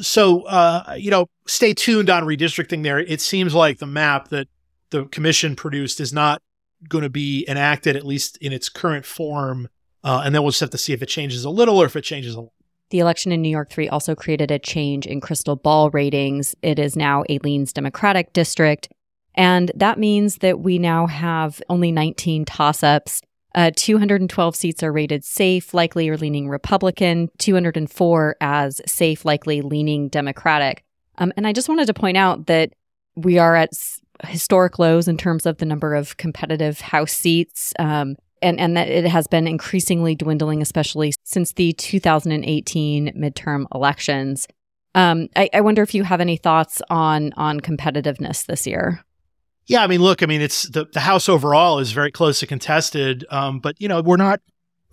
so 0.00 0.42
uh, 0.42 0.94
you 0.96 1.10
know, 1.10 1.26
stay 1.46 1.74
tuned 1.74 2.10
on 2.10 2.24
redistricting. 2.24 2.82
There, 2.82 2.98
it 2.98 3.20
seems 3.20 3.54
like 3.54 3.78
the 3.78 3.86
map 3.86 4.28
that 4.28 4.48
the 4.90 5.04
commission 5.06 5.56
produced 5.56 6.00
is 6.00 6.12
not 6.12 6.42
going 6.88 7.02
to 7.02 7.10
be 7.10 7.44
enacted, 7.48 7.96
at 7.96 8.04
least 8.04 8.36
in 8.38 8.52
its 8.52 8.68
current 8.68 9.04
form. 9.04 9.68
Uh, 10.02 10.22
and 10.24 10.34
then 10.34 10.42
we'll 10.42 10.50
just 10.50 10.60
have 10.60 10.70
to 10.70 10.78
see 10.78 10.92
if 10.92 11.02
it 11.02 11.06
changes 11.06 11.44
a 11.44 11.50
little 11.50 11.78
or 11.78 11.86
if 11.86 11.96
it 11.96 12.02
changes 12.02 12.34
a 12.34 12.40
lot. 12.40 12.52
The 12.90 12.98
election 13.00 13.32
in 13.32 13.42
New 13.42 13.48
York 13.48 13.70
3 13.70 13.88
also 13.88 14.14
created 14.14 14.50
a 14.50 14.58
change 14.58 15.06
in 15.06 15.20
crystal 15.20 15.56
ball 15.56 15.90
ratings. 15.90 16.54
It 16.62 16.78
is 16.78 16.94
now 16.94 17.24
a 17.28 17.38
Leans 17.38 17.72
Democratic 17.72 18.32
district. 18.32 18.88
And 19.34 19.72
that 19.74 19.98
means 19.98 20.38
that 20.38 20.60
we 20.60 20.78
now 20.78 21.06
have 21.06 21.60
only 21.68 21.90
19 21.90 22.44
toss 22.44 22.82
ups. 22.82 23.20
Uh, 23.54 23.70
212 23.76 24.56
seats 24.56 24.82
are 24.82 24.92
rated 24.92 25.24
safe, 25.24 25.72
likely, 25.72 26.08
or 26.08 26.16
leaning 26.16 26.48
Republican, 26.48 27.28
204 27.38 28.36
as 28.40 28.80
safe, 28.86 29.24
likely, 29.24 29.62
leaning 29.62 30.08
Democratic. 30.08 30.82
Um, 31.18 31.32
and 31.36 31.46
I 31.46 31.52
just 31.52 31.68
wanted 31.68 31.86
to 31.86 31.94
point 31.94 32.16
out 32.16 32.46
that 32.46 32.72
we 33.14 33.38
are 33.38 33.54
at 33.54 33.70
historic 34.24 34.78
lows 34.78 35.06
in 35.06 35.16
terms 35.16 35.46
of 35.46 35.58
the 35.58 35.66
number 35.66 35.94
of 35.94 36.16
competitive 36.16 36.80
House 36.80 37.12
seats. 37.12 37.72
Um, 37.78 38.16
and, 38.42 38.60
and 38.60 38.76
that 38.76 38.88
it 38.88 39.06
has 39.06 39.26
been 39.26 39.46
increasingly 39.46 40.14
dwindling, 40.14 40.60
especially 40.60 41.14
since 41.24 41.52
the 41.52 41.72
2018 41.74 43.12
midterm 43.16 43.64
elections. 43.74 44.46
Um, 44.94 45.28
I, 45.34 45.48
I 45.54 45.60
wonder 45.62 45.82
if 45.82 45.94
you 45.94 46.04
have 46.04 46.20
any 46.20 46.36
thoughts 46.36 46.82
on 46.90 47.32
on 47.36 47.60
competitiveness 47.60 48.44
this 48.46 48.66
year. 48.66 49.02
Yeah, 49.66 49.82
I 49.82 49.86
mean, 49.86 50.02
look, 50.02 50.22
I 50.22 50.26
mean, 50.26 50.42
it's 50.42 50.64
the, 50.64 50.86
the 50.92 51.00
House 51.00 51.28
overall 51.28 51.78
is 51.78 51.92
very 51.92 52.10
close 52.10 52.40
to 52.40 52.46
contested, 52.46 53.24
um, 53.30 53.60
but 53.60 53.80
you 53.80 53.88
know, 53.88 54.02
we're 54.02 54.16
not 54.16 54.40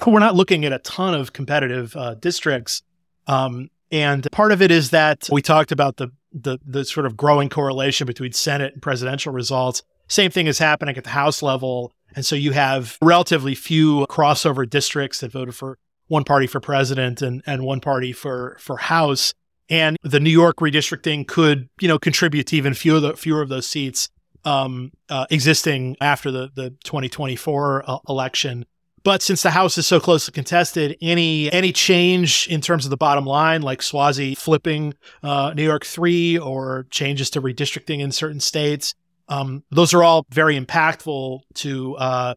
we're 0.06 0.20
not 0.20 0.36
looking 0.36 0.66
at 0.66 0.74
a 0.74 0.80
ton 0.80 1.14
of 1.14 1.34
competitive 1.34 1.96
uh, 1.96 2.16
districts, 2.16 2.82
um, 3.28 3.70
and 3.92 4.28
part 4.32 4.52
of 4.52 4.62
it 4.62 4.72
is 4.72 4.92
that 4.92 5.28
we 5.32 5.42
talked 5.42 5.72
about 5.72 5.98
the 5.98 6.10
the 6.32 6.58
the 6.66 6.86
sort 6.86 7.06
of 7.06 7.18
growing 7.18 7.50
correlation 7.50 8.08
between 8.08 8.32
Senate 8.32 8.74
and 8.74 8.82
presidential 8.82 9.34
results. 9.34 9.84
Same 10.08 10.30
thing 10.30 10.48
is 10.48 10.60
happening 10.60 10.98
at 10.98 11.06
the 11.06 11.10
House 11.12 11.42
level. 11.42 11.94
And 12.16 12.26
so 12.26 12.36
you 12.36 12.52
have 12.52 12.98
relatively 13.02 13.56
few 13.56 14.06
crossover 14.08 14.70
districts 14.70 15.22
that 15.22 15.32
voted 15.32 15.56
for 15.56 15.78
one 16.08 16.26
party 16.26 16.48
for 16.48 16.60
president 16.60 17.22
and, 17.22 17.42
and 17.46 17.64
one 17.64 17.80
party 17.80 18.12
for, 18.12 18.58
for 18.60 18.76
House. 18.76 19.34
And 19.70 19.96
the 20.04 20.20
New 20.20 20.30
York 20.30 20.58
redistricting 20.58 21.26
could, 21.26 21.70
you 21.80 21.88
know, 21.88 21.98
contribute 21.98 22.48
to 22.48 22.58
even 22.58 22.74
fewer, 22.74 23.00
the, 23.00 23.16
fewer 23.16 23.42
of 23.42 23.48
those 23.48 23.66
seats 23.66 24.10
um, 24.46 24.92
uh, 25.10 25.26
existing 25.30 25.98
after 26.02 26.32
the, 26.32 26.52
the 26.56 26.72
2024 26.84 27.84
uh, 27.86 27.98
election. 28.08 28.66
But 29.04 29.24
since 29.24 29.42
the 29.42 29.50
House 29.52 29.78
is 29.78 29.88
so 29.88 30.00
closely 30.00 30.32
contested, 30.32 30.96
any 31.02 31.52
any 31.52 31.72
change 31.72 32.48
in 32.48 32.62
terms 32.62 32.86
of 32.86 32.92
the 32.92 32.98
bottom 32.98 33.26
line, 33.26 33.64
like 33.64 33.80
Suozzi 33.80 34.38
flipping 34.38 34.94
uh, 35.24 35.54
New 35.56 35.64
York 35.64 35.86
three 35.86 36.38
or 36.38 36.86
changes 36.92 37.32
to 37.32 37.42
redistricting 37.42 38.00
in 38.00 38.12
certain 38.12 38.40
states, 38.40 38.94
um, 39.28 39.64
those 39.72 39.94
are 39.94 40.04
all 40.04 40.26
very 40.30 40.60
impactful 40.60 41.42
to 41.56 41.96
uh, 41.96 42.36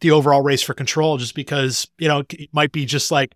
the 0.00 0.12
overall 0.12 0.42
race 0.42 0.62
for 0.62 0.72
control. 0.72 1.16
Just 1.16 1.34
because 1.34 1.88
you 1.98 2.06
know 2.06 2.22
it 2.30 2.50
might 2.52 2.70
be 2.70 2.86
just 2.86 3.10
like 3.10 3.34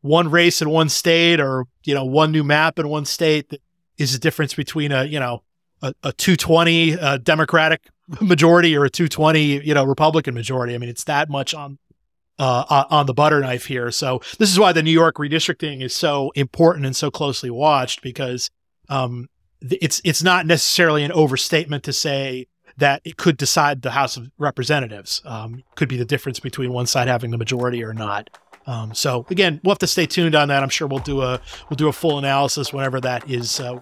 one 0.00 0.28
race 0.28 0.60
in 0.60 0.70
one 0.70 0.88
state, 0.88 1.38
or 1.38 1.66
you 1.84 1.94
know 1.94 2.04
one 2.04 2.32
new 2.32 2.42
map 2.42 2.80
in 2.80 2.88
one 2.88 3.04
state 3.04 3.50
that 3.50 3.62
is 3.96 4.12
the 4.12 4.18
difference 4.18 4.54
between 4.54 4.90
a 4.90 5.04
you 5.04 5.20
know 5.20 5.44
a, 5.82 5.94
a 6.02 6.12
220 6.12 6.98
uh, 6.98 7.18
Democratic 7.18 7.88
majority 8.20 8.76
or 8.76 8.84
a 8.84 8.90
220 8.90 9.66
you 9.66 9.74
know 9.74 9.84
Republican 9.84 10.34
majority. 10.34 10.74
I 10.74 10.78
mean, 10.78 10.90
it's 10.90 11.04
that 11.04 11.28
much 11.28 11.54
on 11.54 11.78
uh, 12.38 12.84
on 12.90 13.06
the 13.06 13.14
butter 13.14 13.40
knife 13.40 13.66
here. 13.66 13.90
So 13.90 14.20
this 14.38 14.50
is 14.50 14.58
why 14.58 14.72
the 14.72 14.82
New 14.82 14.92
York 14.92 15.16
redistricting 15.16 15.82
is 15.82 15.94
so 15.94 16.30
important 16.34 16.86
and 16.86 16.94
so 16.94 17.10
closely 17.10 17.50
watched 17.50 18.02
because 18.02 18.50
um, 18.88 19.28
it's 19.60 20.00
it's 20.04 20.22
not 20.22 20.46
necessarily 20.46 21.04
an 21.04 21.12
overstatement 21.12 21.84
to 21.84 21.92
say 21.92 22.46
that 22.76 23.02
it 23.04 23.16
could 23.16 23.36
decide 23.36 23.82
the 23.82 23.90
House 23.90 24.16
of 24.16 24.30
Representatives. 24.38 25.20
Um, 25.24 25.64
could 25.74 25.88
be 25.88 25.96
the 25.96 26.04
difference 26.04 26.38
between 26.38 26.72
one 26.72 26.86
side 26.86 27.08
having 27.08 27.32
the 27.32 27.38
majority 27.38 27.82
or 27.82 27.92
not. 27.92 28.30
Um, 28.66 28.94
so 28.94 29.26
again, 29.30 29.60
we'll 29.64 29.72
have 29.72 29.78
to 29.78 29.86
stay 29.86 30.06
tuned 30.06 30.34
on 30.34 30.48
that. 30.48 30.62
I'm 30.62 30.68
sure 30.68 30.86
we'll 30.86 31.00
do 31.00 31.22
a 31.22 31.40
we'll 31.68 31.76
do 31.76 31.88
a 31.88 31.92
full 31.92 32.18
analysis 32.18 32.72
whenever 32.72 33.00
that 33.00 33.28
is 33.28 33.58
uh, 33.58 33.80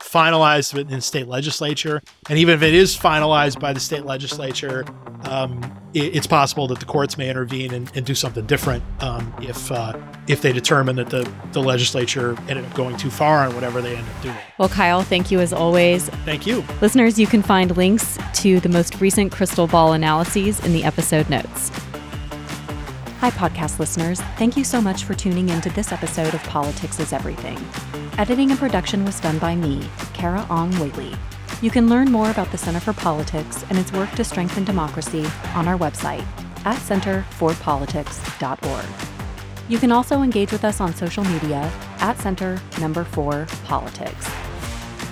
finalized 0.00 0.78
in 0.78 0.88
the 0.88 1.00
state 1.00 1.28
legislature. 1.28 2.02
And 2.28 2.38
even 2.38 2.54
if 2.54 2.62
it 2.62 2.74
is 2.74 2.96
finalized 2.96 3.60
by 3.60 3.72
the 3.72 3.80
state 3.80 4.04
legislature, 4.04 4.84
um, 5.24 5.62
it, 5.94 6.16
it's 6.16 6.26
possible 6.26 6.66
that 6.68 6.80
the 6.80 6.86
courts 6.86 7.16
may 7.16 7.30
intervene 7.30 7.72
and, 7.72 7.90
and 7.96 8.04
do 8.04 8.14
something 8.14 8.46
different 8.46 8.82
um, 9.00 9.32
if 9.40 9.70
uh, 9.72 9.98
if 10.26 10.42
they 10.42 10.52
determine 10.52 10.96
that 10.96 11.10
the, 11.10 11.30
the 11.52 11.60
legislature 11.60 12.36
ended 12.48 12.64
up 12.64 12.74
going 12.74 12.96
too 12.96 13.10
far 13.10 13.46
on 13.46 13.54
whatever 13.54 13.80
they 13.80 13.96
end 13.96 14.08
up 14.08 14.22
doing. 14.22 14.36
Well, 14.58 14.68
Kyle, 14.68 15.02
thank 15.02 15.30
you 15.30 15.40
as 15.40 15.52
always. 15.52 16.08
Thank 16.24 16.46
you. 16.46 16.64
Listeners, 16.80 17.18
you 17.18 17.26
can 17.26 17.42
find 17.42 17.76
links 17.76 18.18
to 18.34 18.60
the 18.60 18.68
most 18.68 19.00
recent 19.00 19.32
crystal 19.32 19.66
ball 19.66 19.92
analyses 19.92 20.64
in 20.64 20.72
the 20.72 20.84
episode 20.84 21.28
notes. 21.28 21.70
Hi, 23.24 23.30
podcast 23.30 23.78
listeners. 23.78 24.20
Thank 24.36 24.54
you 24.54 24.64
so 24.64 24.82
much 24.82 25.04
for 25.04 25.14
tuning 25.14 25.48
in 25.48 25.62
to 25.62 25.70
this 25.70 25.92
episode 25.92 26.34
of 26.34 26.42
Politics 26.42 27.00
is 27.00 27.14
Everything. 27.14 27.58
Editing 28.18 28.50
and 28.50 28.60
production 28.60 29.02
was 29.02 29.18
done 29.18 29.38
by 29.38 29.56
me, 29.56 29.80
Carah 30.12 30.46
Ong 30.50 30.70
Whaley. 30.78 31.14
You 31.62 31.70
can 31.70 31.88
learn 31.88 32.12
more 32.12 32.30
about 32.30 32.52
the 32.52 32.58
Center 32.58 32.80
for 32.80 32.92
Politics 32.92 33.64
and 33.70 33.78
its 33.78 33.90
work 33.92 34.10
to 34.16 34.24
strengthen 34.24 34.64
democracy 34.64 35.24
on 35.54 35.66
our 35.66 35.78
website 35.78 36.26
at 36.66 36.76
centerforpolitics.org. 36.80 39.70
You 39.70 39.78
can 39.78 39.90
also 39.90 40.20
engage 40.20 40.52
with 40.52 40.66
us 40.66 40.82
on 40.82 40.94
social 40.94 41.24
media 41.24 41.72
at 42.00 42.18
Center 42.18 42.60
Number 42.78 43.04
4 43.04 43.46
Politics. 43.64 44.30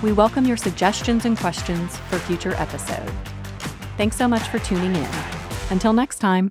We 0.03 0.13
welcome 0.13 0.45
your 0.45 0.59
suggestions 0.59 1.25
and 1.25 1.39
questions 1.39 1.97
for 2.11 2.19
future 2.19 2.53
episodes. 2.57 3.11
Thanks 3.97 4.17
so 4.17 4.29
much 4.29 4.49
for 4.49 4.59
tuning 4.59 4.95
in. 4.95 5.09
Until 5.71 5.95
next 5.95 6.19
time. 6.19 6.51